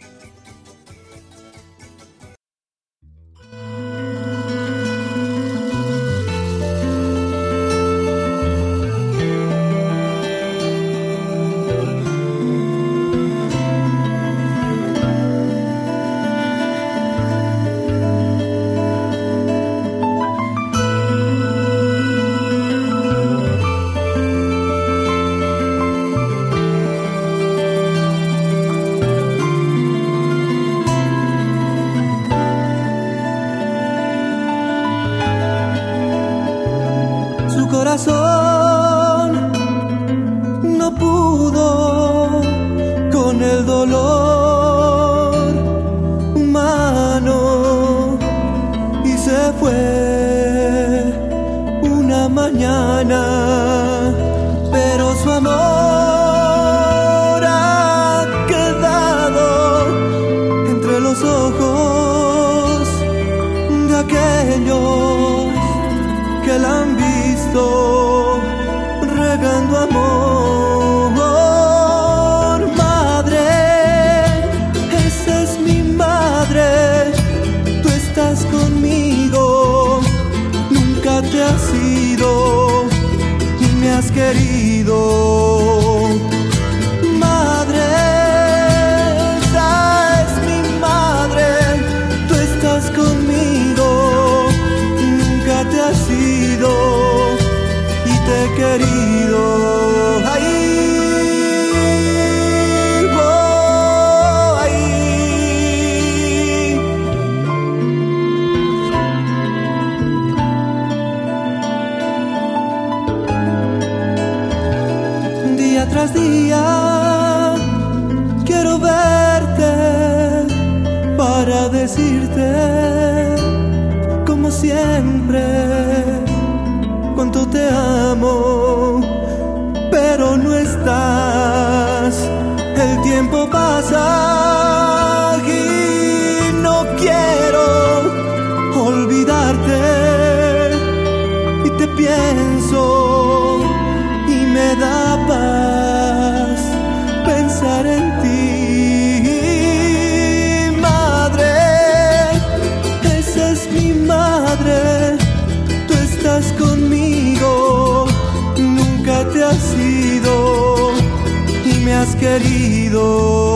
[162.22, 163.51] querido.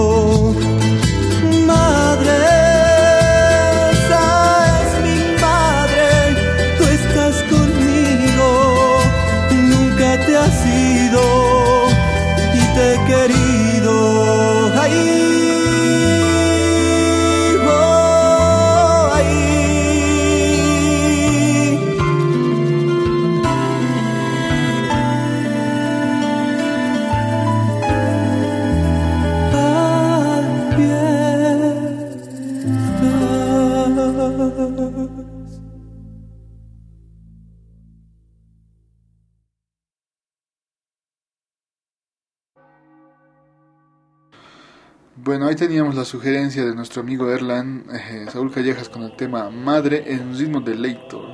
[45.56, 50.04] Ahí teníamos la sugerencia de nuestro amigo Erlan eh, Saúl Callejas con el tema Madre
[50.06, 51.24] en ritmo de Leitor.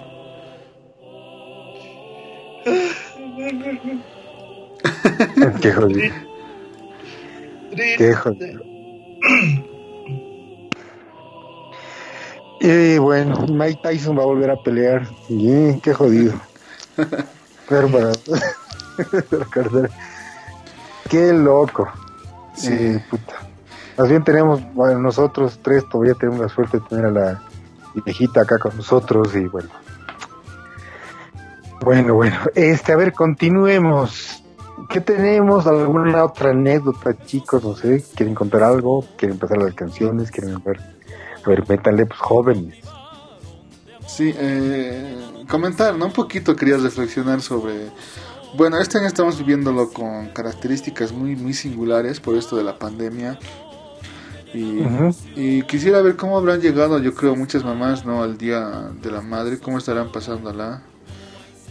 [5.61, 6.15] Qué jodido.
[7.99, 8.62] Qué jodido.
[12.61, 15.09] Y bueno, Mike Tyson va a volver a pelear.
[15.28, 16.35] Y, qué jodido.
[17.69, 18.12] Pero para-.
[21.11, 21.90] Qué loco.
[22.55, 22.73] Sí.
[22.73, 23.52] Eh, puta.
[23.98, 27.43] Más bien tenemos, bueno, nosotros tres todavía tenemos la suerte de tener a la
[28.05, 29.69] viejita acá con nosotros y bueno.
[31.82, 32.36] Bueno, bueno.
[32.55, 34.43] Este, a ver, continuemos.
[34.89, 35.66] ¿Qué tenemos?
[35.66, 37.62] ¿Alguna otra anécdota, chicos?
[37.62, 39.05] No sé, ¿quieren contar algo?
[39.16, 40.31] ¿Quieren empezar las canciones?
[40.31, 40.81] ¿Quieren ver?
[41.44, 42.77] A ver, métanle, pues, jóvenes.
[44.06, 45.16] Sí, eh,
[45.48, 46.06] comentar, ¿no?
[46.06, 47.90] Un poquito quería reflexionar sobre...
[48.55, 53.39] Bueno, este año estamos viviéndolo con características muy, muy singulares por esto de la pandemia.
[54.55, 58.23] Y, quisiera ver cómo habrán llegado, yo creo, muchas mamás, ¿no?
[58.23, 60.83] Al Día de la Madre, cómo estarán pasándola.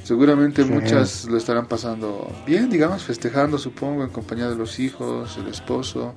[0.04, 0.72] Seguramente Sí.
[0.72, 6.16] muchas lo estarán pasando bien, digamos, festejando, supongo, en compañía de los hijos, el esposo.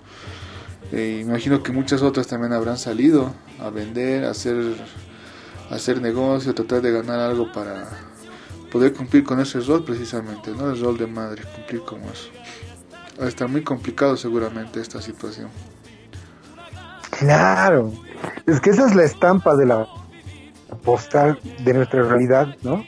[0.91, 4.57] Eh, imagino que muchas otras también habrán salido a vender, a hacer,
[5.71, 7.89] a hacer negocio, tratar de ganar algo para
[8.73, 10.71] poder cumplir con ese rol precisamente, ¿no?
[10.71, 12.31] El rol de madre, cumplir con eso.
[13.21, 15.49] Estar muy complicado seguramente esta situación.
[17.19, 17.91] Claro.
[18.47, 19.87] Es que esa es la estampa de la
[20.85, 22.83] postal de nuestra realidad, ¿no?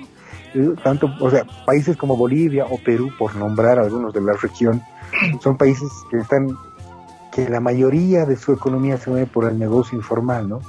[0.55, 4.83] Eh, Tanto, o sea, países como Bolivia o Perú, por nombrar algunos de la región,
[5.41, 6.57] son países que están,
[7.33, 10.61] que la mayoría de su economía se mueve por el negocio informal, ¿no?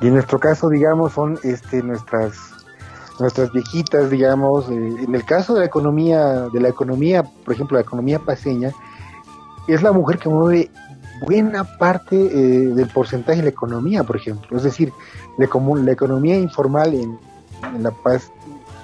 [0.00, 2.54] Y en nuestro caso, digamos, son este nuestras
[3.20, 7.76] nuestras viejitas, digamos, eh, en el caso de la economía, de la economía, por ejemplo,
[7.76, 8.72] la economía paseña,
[9.68, 10.70] es la mujer que mueve
[11.24, 14.56] buena parte eh, del porcentaje de la economía, por ejemplo.
[14.56, 14.92] Es decir,
[15.38, 17.18] la, econo- la economía informal en,
[17.82, 18.30] La Paz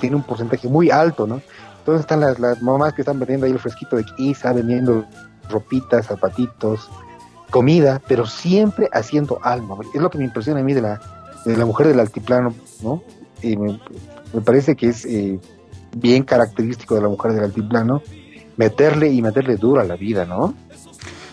[0.01, 1.41] tiene un porcentaje muy alto, ¿no?
[1.79, 5.05] Entonces están las, mamás que están vendiendo ahí el fresquito de quizá, vendiendo
[5.49, 6.89] ropitas, zapatitos,
[7.51, 9.81] comida, pero siempre haciendo algo.
[9.95, 11.01] Es lo que me impresiona a mí de la,
[11.45, 13.03] de la mujer del altiplano, ¿no?
[13.43, 13.81] Y me,
[14.33, 15.39] me parece que es eh,
[15.97, 18.03] bien característico de la mujer del altiplano
[18.57, 20.55] meterle y meterle duro a la vida, ¿no?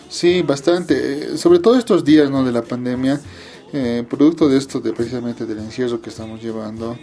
[0.08, 1.34] Sí, bastante.
[1.34, 2.44] Eh, Sobre todo estos días ¿no?
[2.44, 3.20] de la pandemia,
[3.72, 6.98] eh, producto de esto, de precisamente del encierro que estamos llevando.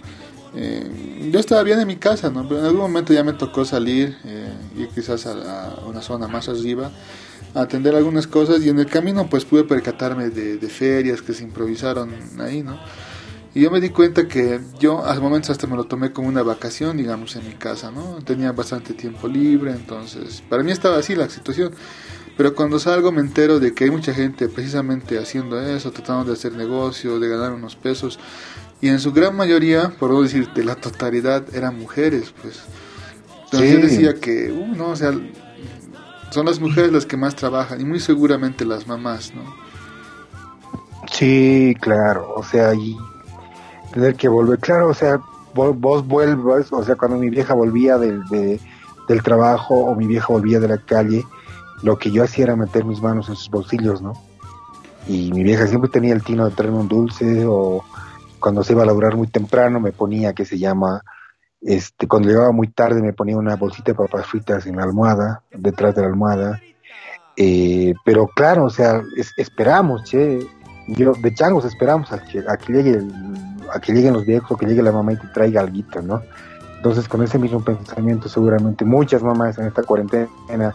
[0.55, 2.47] eh, yo estaba bien en mi casa, ¿no?
[2.47, 6.47] pero en algún momento ya me tocó salir, eh, ir quizás a, una zona más
[6.49, 6.91] arriba,
[7.53, 11.33] a atender algunas cosas y en el camino pues pude percatarme de, de ferias que
[11.33, 12.79] se improvisaron ahí, ¿no?
[13.53, 16.43] Y yo me di cuenta que yo a momentos hasta me lo tomé como una
[16.43, 18.17] vacación, digamos, en mi casa, ¿no?
[18.25, 21.73] Tenía bastante tiempo libre, entonces para mí estaba así la situación.
[22.37, 26.33] Pero cuando salgo me entero de que hay mucha gente precisamente haciendo eso, tratando de
[26.33, 28.19] hacer negocio, de ganar unos pesos.
[28.81, 32.59] Y en su gran mayoría, por no decir de la totalidad, eran mujeres, pues.
[33.45, 33.75] Entonces Sí.
[33.75, 35.13] yo decía que, uh, no, o sea,
[36.31, 39.43] son las mujeres las que más trabajan y muy seguramente las mamás, ¿no?
[41.11, 42.97] Sí, claro, o sea, y
[43.93, 45.19] tener que volver, claro, o sea,
[45.53, 48.59] vos, vos vuelvas, o sea, cuando mi vieja volvía del, de-
[49.07, 51.23] del trabajo o mi vieja volvía de la calle,
[51.85, 54.13] lo que yo hacía era meter mis manos en sus bolsillos, ¿no?
[55.07, 57.83] Y mi vieja siempre tenía el tino de traerme un dulce o
[58.39, 61.01] cuando se iba a laburar muy temprano me ponía, que se llama,
[61.61, 65.43] este, cuando llegaba muy tarde me ponía una bolsita de papas fritas en la almohada,
[65.51, 66.59] detrás de la almohada.
[67.37, 70.39] Eh, pero claro, o sea, es- esperamos, che,
[70.87, 73.01] yo de changos esperamos a que, a que llegue
[73.73, 76.21] a que lleguen los viejos o que llegue la mamá y te traiga algo, ¿no?
[76.77, 80.73] Entonces con ese mismo pensamiento seguramente muchas mamás en esta cuarentena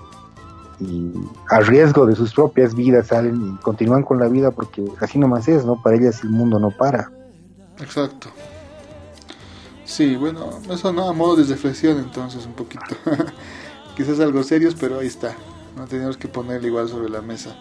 [0.80, 1.12] y
[1.48, 5.46] a riesgo de sus propias vidas salen y continúan con la vida porque así nomás
[5.48, 5.80] es, ¿no?
[5.82, 7.10] Para ellas el mundo no para.
[7.80, 8.28] Exacto.
[9.84, 12.84] Sí, bueno, eso no, a modo de reflexión entonces un poquito.
[13.96, 15.34] quizás algo serios, pero ahí está.
[15.76, 17.56] No tenemos que ponerle igual sobre la mesa.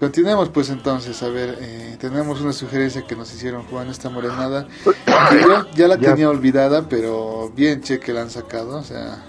[0.00, 4.66] Continuemos pues entonces, a ver, eh, tenemos una sugerencia que nos hicieron Juan, esta morenada.
[4.84, 6.10] yo ya la Ya.
[6.10, 9.24] tenía olvidada, pero bien che que la han sacado, o sea...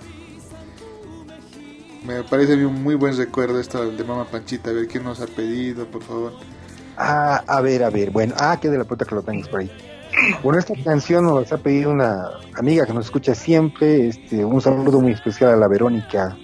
[2.06, 4.70] Me parece un muy buen recuerdo esto de Mama Panchita.
[4.70, 6.34] A ver quién nos ha pedido, por favor.
[6.98, 8.12] Ah, a ver, a ver.
[8.12, 9.72] Bueno, ah, que de la puta que lo tengas por ahí.
[10.44, 14.08] Bueno, esta canción nos ha pedido una amiga que nos escucha siempre.
[14.08, 16.38] Este, un saludo muy especial a la Verónica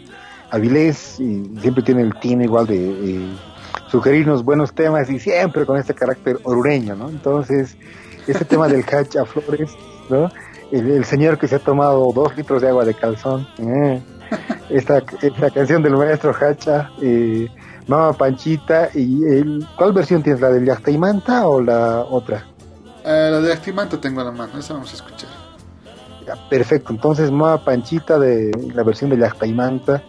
[0.50, 1.20] Avilés.
[1.20, 3.30] Y siempre tiene el tino igual de
[3.90, 7.10] sugerirnos buenos temas y siempre con este carácter orureño, ¿no?
[7.10, 7.78] Entonces,
[8.28, 9.72] este tema del catch a flores,
[10.10, 10.30] ¿no?
[10.72, 13.48] El, el señor que se ha tomado dos litros de agua de calzón.
[13.60, 14.02] eh.
[14.70, 17.50] Esta, esta canción del maestro Hacha, eh,
[17.88, 20.42] Mama Panchita, y el, ¿cuál versión tienes?
[20.42, 22.46] ¿La del Yachta y Manta o la otra?
[23.04, 25.30] Eh, la de Actimanto tengo a la mano, esa vamos a escuchar.
[26.26, 30.02] Ya, perfecto, entonces Mama Panchita de la versión de Yachta y Manta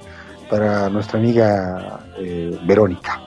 [0.51, 3.21] para nuestra amiga eh, Verónica.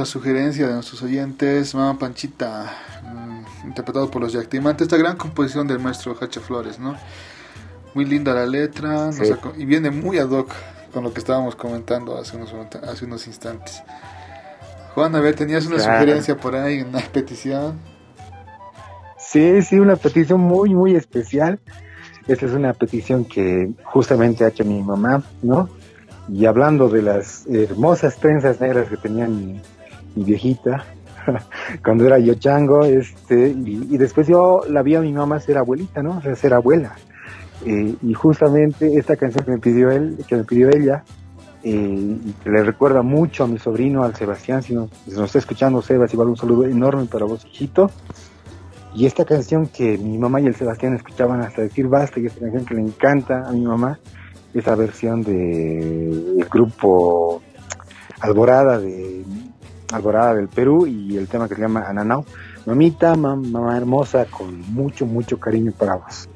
[0.00, 2.72] La sugerencia de nuestros oyentes, Mamá Panchita,
[3.04, 6.96] mm, interpretado por los Yactimantes, esta gran composición del maestro Hacha Flores, ¿no?
[7.94, 9.24] Muy linda la letra Sí.
[9.58, 10.50] y viene muy ad hoc
[10.94, 13.82] con lo que estábamos comentando hace unos, hace unos instantes.
[14.94, 16.00] Juan, a ver, tenías una Claro.
[16.00, 17.78] sugerencia por ahí, una petición.
[19.18, 21.60] Sí, sí, una petición muy, muy especial.
[22.26, 25.68] Esta es una petición que justamente ha hecho mi mamá, ¿no?
[26.32, 29.60] Y hablando de las hermosas trenzas negras que tenía mi,
[30.14, 30.84] mi viejita
[31.84, 36.02] cuando era yo chango, este, y, después yo la vi a mi mamá ser abuelita,
[36.02, 36.18] ¿no?
[36.18, 36.92] O sea, ser abuela.
[37.64, 41.04] Eh, y justamente esta canción que me pidió él, que me pidió ella,
[41.62, 45.26] eh, y que le recuerda mucho a mi sobrino, al Sebastián, si nos, si nos
[45.26, 47.90] está escuchando Sebas, igual un saludo enorme para vos, hijito.
[48.94, 52.40] Y esta canción que mi mamá y el Sebastián escuchaban hasta decir basta, y esta
[52.40, 53.98] canción que le encanta a mi mamá,
[54.54, 57.40] esa versión de el grupo
[58.20, 59.24] Alborada de
[59.92, 62.24] Alborada del Perú y el tema que se llama Ananao.
[62.64, 66.28] Mamita, mam- mamá hermosa, con mucho, mucho cariño para vos.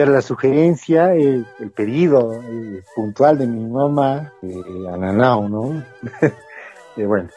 [0.00, 4.54] Escuchar la sugerencia, el, el pedido eh, puntual de mi mamá, eh,
[4.92, 5.82] Ananao, ¿no?
[6.96, 7.28] Eh, bueno,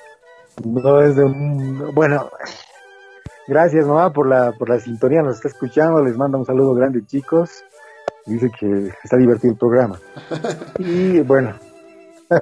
[0.66, 1.94] no es de un...
[1.94, 2.28] Bueno,
[3.48, 7.06] gracias mamá por la, por la sintonía, nos está escuchando, les manda un saludo grande
[7.06, 7.64] chicos,
[8.26, 10.00] dice que está divertido el programa.
[10.80, 11.54] Y bueno.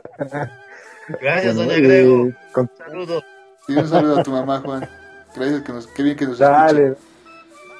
[1.21, 2.29] Gracias, Bueno, doña eh, Grego.
[2.53, 3.23] con- Saludos.
[3.67, 4.89] Sí, un saludo a tu mamá, Juan.
[5.35, 7.07] Gracias, que nos, qué bien que nos Dale, escucha.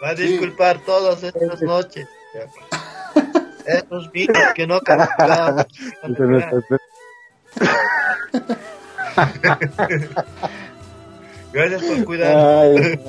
[0.03, 2.05] Va a disculpar todas estas noches.
[3.65, 4.79] Esos bichos que no
[6.27, 6.61] nuestra-
[11.53, 12.35] Gracias por cuidar.
[12.37, 12.99] Ay,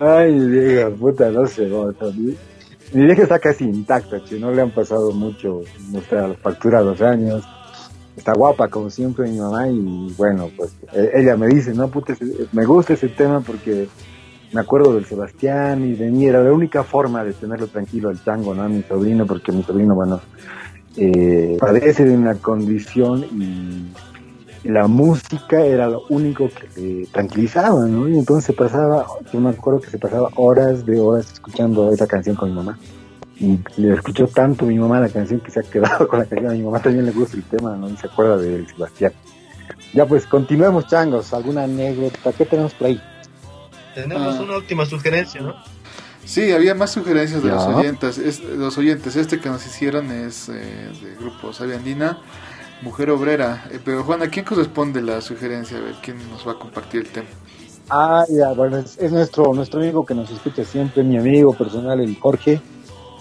[0.00, 0.40] ay.
[0.48, 2.34] Diego, puta, no sé, no, sea, mi,
[2.92, 5.60] mi vieja está casi intacta, che, no le han pasado mucho,
[5.90, 7.44] nuestra factura dos años,
[8.16, 12.14] está guapa como siempre mi mamá y bueno, pues e- ella me dice, no, puta,
[12.52, 13.88] me gusta ese tema porque
[14.52, 18.22] me acuerdo del Sebastián y de mí, era la única forma de tenerlo tranquilo al
[18.24, 18.62] chango, ¿no?
[18.62, 20.20] A mi sobrino, porque mi sobrino, bueno,
[20.96, 28.08] eh, padece de una condición y la música era lo único que le tranquilizaba, ¿no?
[28.08, 32.36] Y entonces pasaba, yo me acuerdo que se pasaba horas de horas escuchando esa canción
[32.36, 32.78] con mi mamá.
[33.38, 36.50] Y le escuchó tanto mi mamá la canción que se ha quedado con la canción.
[36.50, 37.88] A mi mamá también le gusta el tema, ¿no?
[37.88, 39.12] Y se acuerda de Sebastián.
[39.94, 41.32] Ya pues, continuemos, changos.
[41.32, 42.32] ¿Alguna anécdota?
[42.36, 43.00] ¿Qué tenemos por ahí?
[43.94, 44.42] Tenemos Ah.
[44.42, 45.54] una última sugerencia, ¿no?
[46.24, 47.54] Sí, había más sugerencias de Ya.
[47.56, 48.18] los oyentes.
[48.18, 52.18] Es- los oyentes, este que nos hicieron es eh, del grupo Sabia Andina,
[52.82, 53.64] Mujer Obrera.
[53.70, 55.78] Eh, pero Juan, ¿a quién corresponde la sugerencia?
[55.78, 57.26] A ver, ¿quién nos va a compartir el tema?
[57.88, 61.98] Ah, ya, bueno, es, es nuestro, nuestro amigo que nos escucha siempre, mi amigo personal,
[62.00, 62.60] el Jorge,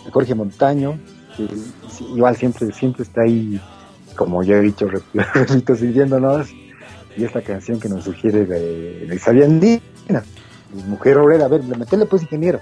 [0.06, 1.00] el Jorge Montaño,
[1.36, 1.48] que
[1.90, 3.60] sí, igual siempre, siempre está ahí,
[4.16, 5.02] como ya he dicho, rep-
[5.34, 6.50] repito, siguiéndonos,
[7.18, 9.82] y esta canción que nos sugiere de, de Sabia Andina,
[10.74, 12.60] Mujer Obrera, a ver, metele pues ingeniero.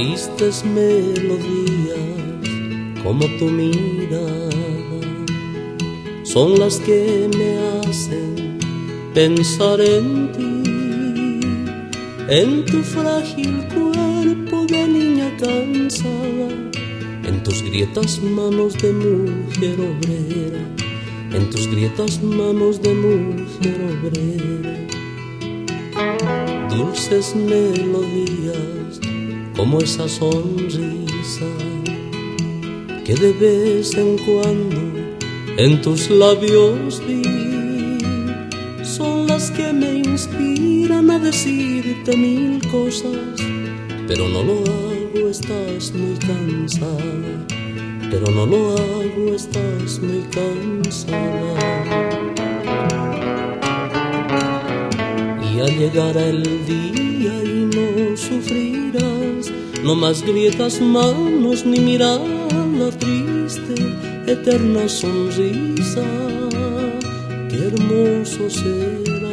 [0.00, 1.98] Tristes melodías
[3.02, 4.48] como tu mirada
[6.22, 8.58] son las que me hacen
[9.12, 10.62] pensar en ti,
[12.30, 16.48] en tu frágil cuerpo de niña cansada,
[17.28, 20.62] en tus grietas manos de mujer obrera,
[21.30, 24.78] en tus grietas manos de mujer obrera.
[26.70, 28.89] Dulces melodías
[29.60, 31.44] como esa sonrisa
[33.04, 34.78] que de vez en cuando
[35.58, 37.98] en tus labios vi
[38.82, 43.36] son las que me inspiran a decirte mil cosas,
[44.08, 47.46] pero no lo hago, estás muy cansada,
[48.10, 51.52] pero no lo hago, estás muy cansada.
[55.52, 56.89] Y al llegar el día
[59.84, 62.50] no más grietas, manos ni mirada
[62.98, 63.74] triste,
[64.26, 66.02] eterna sonrisa,
[67.48, 69.30] qué hermoso será.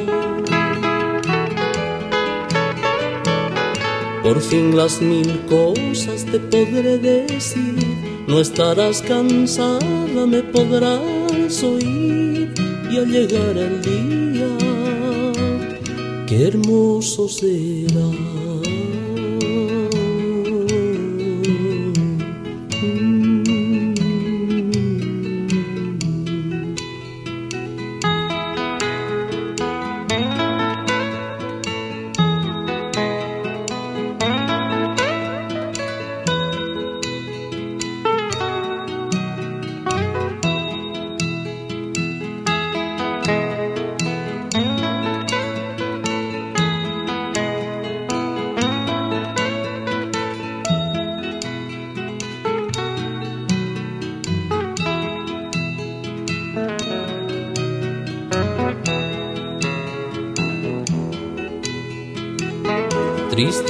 [4.24, 7.76] Por fin las mil cosas te podré decir,
[8.28, 12.53] no estarás cansada, me podrás oír
[12.91, 14.49] y al llegar el día,
[16.28, 18.27] qué hermoso será.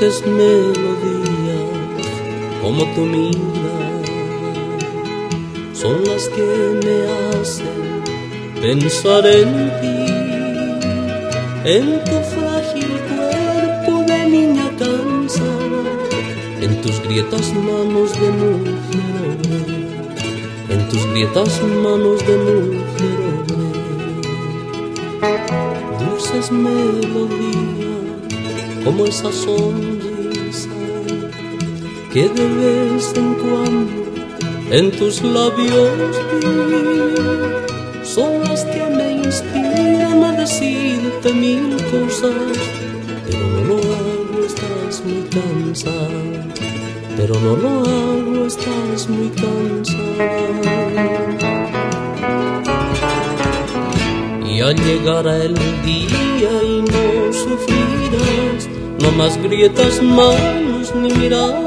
[0.08, 2.06] Tristes melodías
[2.62, 4.04] como tu mirada
[5.74, 7.08] son las que me
[7.40, 8.04] hacen
[8.62, 9.98] pensar en ti,
[11.66, 15.84] en tu frágil cuerpo de niña cansada,
[16.62, 19.38] en tus grietas manos de mujer
[20.70, 23.38] en tus grietas manos de mujer.
[26.00, 27.68] Dulces melodías
[28.88, 29.97] como esa sonrisa
[32.18, 34.04] que de vez en cuando
[34.72, 38.04] en tus labios vi.
[38.04, 42.58] Son las que me inspiran a decirte mil cosas,
[43.24, 46.24] pero no lo hago, estás muy cansada,
[47.18, 50.38] pero no lo hago, estás muy cansada.
[54.44, 55.54] Y al llegar el
[55.86, 58.68] día y no sufrirás,
[59.02, 61.67] no más grietas, manos ni mirada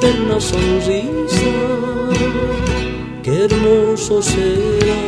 [0.00, 1.52] eterna sonrisa,
[3.22, 5.00] qué hermoso será.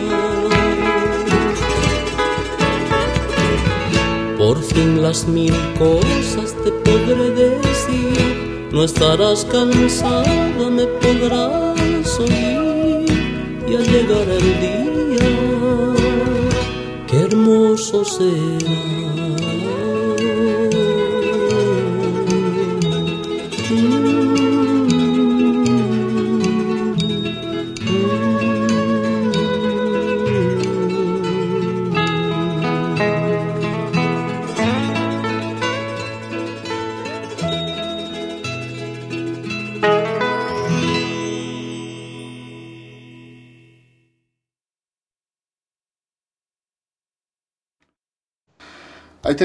[4.36, 13.06] Por fin las mil cosas te podré decir, no estarás cansada, me podrás oír
[13.66, 15.26] y al llegar el día,
[17.06, 19.41] qué hermoso será.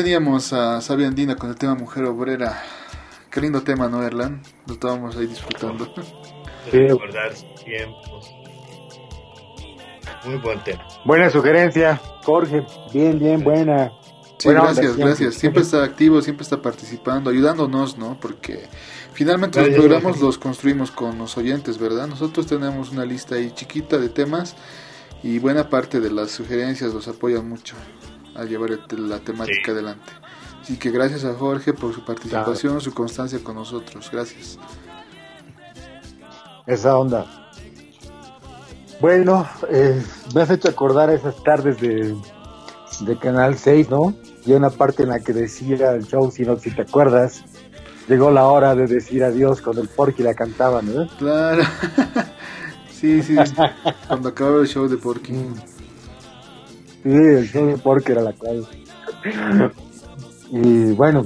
[0.03, 2.61] Teníamos a Sabia Andina con el tema Mujer Obrera.
[3.31, 4.43] Qué lindo tema, ¿no, Erlan?
[4.67, 5.91] Lo estábamos ahí disfrutando.
[6.69, 6.87] Sí.
[6.87, 7.33] Recordar
[7.65, 8.31] tiempos.
[10.23, 10.85] Muy buen tema.
[11.03, 12.63] Buena sugerencia, Jorge.
[12.93, 13.91] Bien, bien, buena.
[14.37, 15.05] Sí, Buena onda, gracias, siempre.
[15.05, 15.33] gracias.
[15.33, 18.19] Siempre está activo, siempre está participando, ayudándonos, ¿no?
[18.19, 18.67] Porque
[19.13, 20.23] finalmente los programas gracias.
[20.23, 22.05] los construimos con los oyentes, ¿verdad?
[22.05, 24.55] Nosotros tenemos una lista ahí chiquita de temas
[25.23, 27.75] y buena parte de las sugerencias los apoyan mucho
[28.37, 29.71] a llevar el- la temática Sí.
[29.71, 30.11] adelante.
[30.61, 34.09] Así que gracias a Jorge por su participación, su constancia con nosotros.
[34.11, 34.57] Gracias.
[36.65, 37.25] Esa onda.
[38.99, 40.03] Bueno, eh,
[40.35, 42.15] me has hecho acordar esas tardes de,
[43.01, 44.13] de Canal 6, ¿no?
[44.45, 47.43] Y una parte en la que decía el show, si no si te acuerdas,
[48.09, 51.07] llegó la hora de decir adiós cuando el Porky la cantaba, ¿no?
[51.17, 51.63] Claro.
[52.91, 53.35] sí, sí.
[54.07, 55.33] Cuando acababa el show de Porky.
[57.03, 58.67] Sí, el de Porky era la cual.
[60.51, 61.25] Y bueno,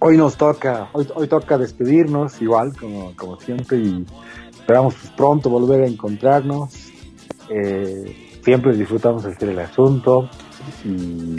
[0.00, 4.04] hoy nos toca, hoy, hoy toca despedirnos igual como, como siempre y
[4.52, 6.70] esperamos pues, pronto volver a encontrarnos.
[7.48, 10.28] Eh, siempre disfrutamos hacer el asunto.
[10.84, 11.36] Y...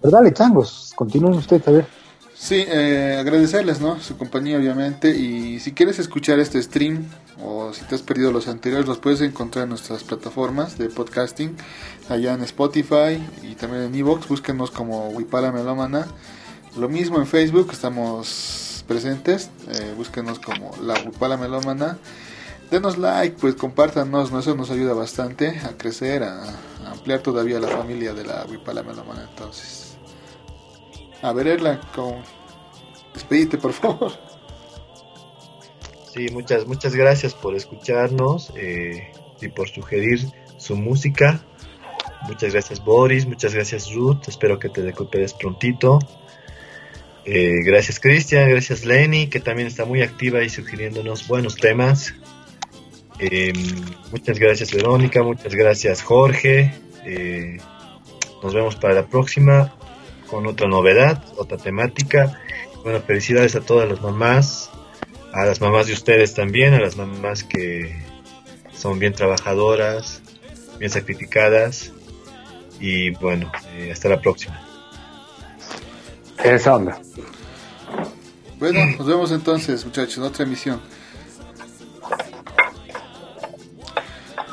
[0.00, 1.86] Pero dale, changos, continúen ustedes a ver.
[2.34, 3.98] Sí, eh, agradecerles, ¿no?
[4.00, 5.08] Su compañía, obviamente.
[5.08, 7.06] Y si quieres escuchar este stream
[7.42, 11.56] o si te has perdido los anteriores, los puedes encontrar en nuestras plataformas de podcasting,
[12.08, 14.28] allá en Spotify y también en Evox.
[14.28, 16.06] Búsquenos como Wipala Melómana.
[16.76, 19.50] Lo mismo en Facebook, estamos presentes.
[19.68, 21.98] Eh, búsquenos como la Wipala Melómana.
[22.70, 24.38] Denos like, pues compártanos, ¿no?
[24.38, 26.44] eso nos ayuda bastante a crecer, a,
[26.86, 29.26] ampliar todavía la familia de la Wipala Melómana.
[29.28, 29.96] Entonces,
[31.22, 32.22] a ver, Erla, con
[33.14, 34.12] Despedite, por favor.
[36.14, 39.10] Sí, muchas, muchas gracias por escucharnos eh,
[39.40, 40.20] y por sugerir
[40.58, 41.44] su música.
[42.28, 45.98] Muchas gracias Boris, muchas gracias Ruth, espero que te recuperes prontito.
[47.24, 52.14] Eh, gracias Cristian, gracias Lenny, que también está muy activa y sugiriéndonos buenos temas.
[53.18, 53.52] Eh,
[54.12, 56.72] muchas gracias Verónica, muchas gracias Jorge.
[58.40, 59.74] Nos vemos para la próxima
[60.28, 62.40] con otra novedad, otra temática.
[62.84, 64.70] Bueno, felicidades a todas las mamás,
[65.34, 68.00] a las mamás de ustedes también, a las mamás que
[68.72, 70.22] son bien trabajadoras,
[70.78, 71.92] bien sacrificadas.
[72.78, 74.60] Y bueno, eh, hasta la próxima.
[76.42, 77.00] Esa onda.
[78.58, 80.80] Bueno, nos vemos entonces, muchachos, en otra emisión.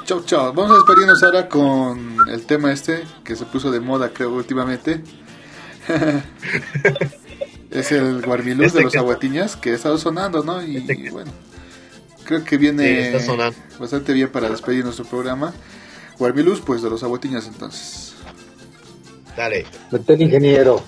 [0.06, 0.54] Chau, chau.
[0.54, 5.04] Vamos a despedirnos ahora con el tema este que se puso de moda, creo, últimamente.
[7.72, 10.62] es el Guarmiluz Este de los que- Aguatiñas que ha estado sonando, ¿no?
[10.64, 11.32] Y, Este que- bueno,
[12.26, 13.28] creo que viene Sí,
[13.80, 15.54] bastante bien para despedir nuestro programa.
[16.20, 18.14] Guarmiluz, pues de los Aguatiñas, entonces.
[19.36, 19.66] Dale.
[19.92, 20.84] Vete el ingeniero.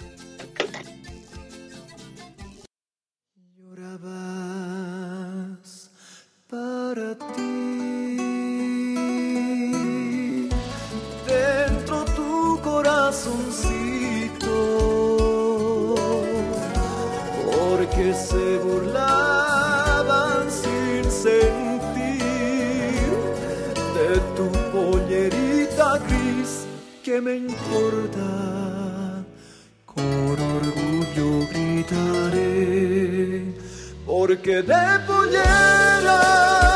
[4.54, 5.90] Llorabas
[6.50, 7.64] para ti
[11.28, 13.83] dentro tu corazoncito
[18.16, 23.12] se burlaban sin sentir
[23.96, 26.66] de tu pollerita gris
[27.04, 29.24] que me importa.
[29.86, 33.54] Con orgullo gritaré
[34.06, 36.73] porque de pollera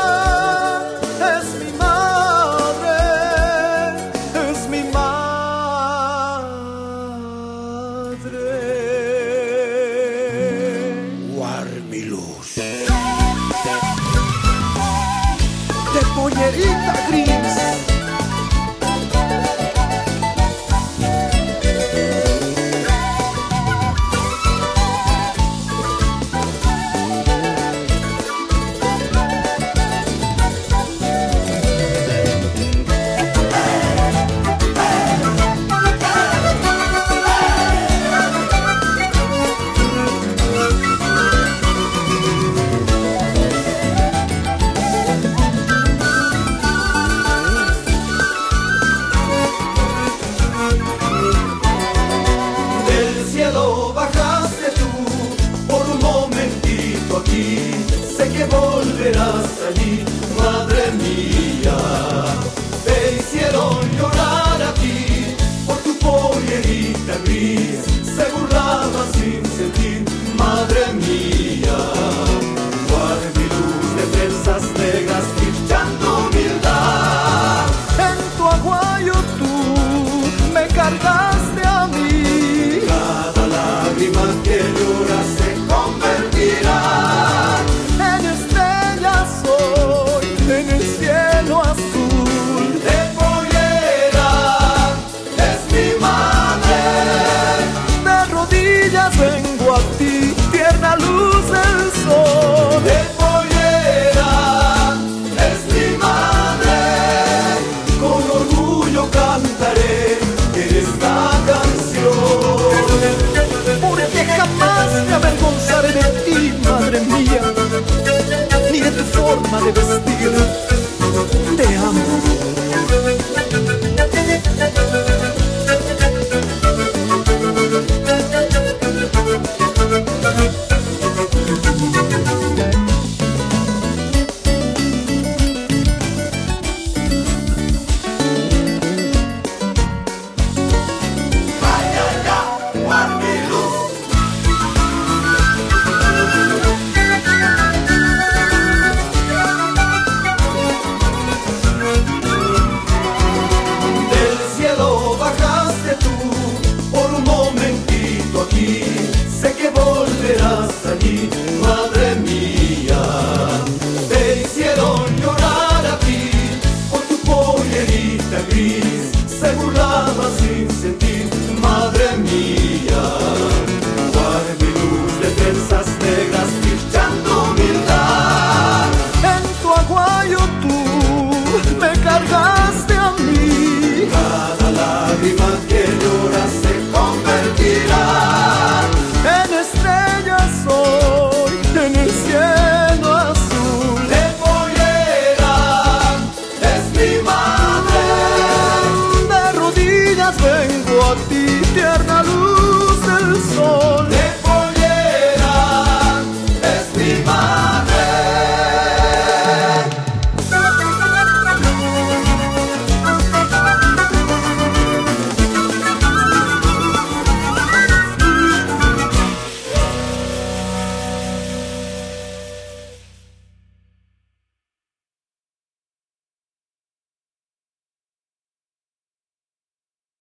[119.72, 120.07] forma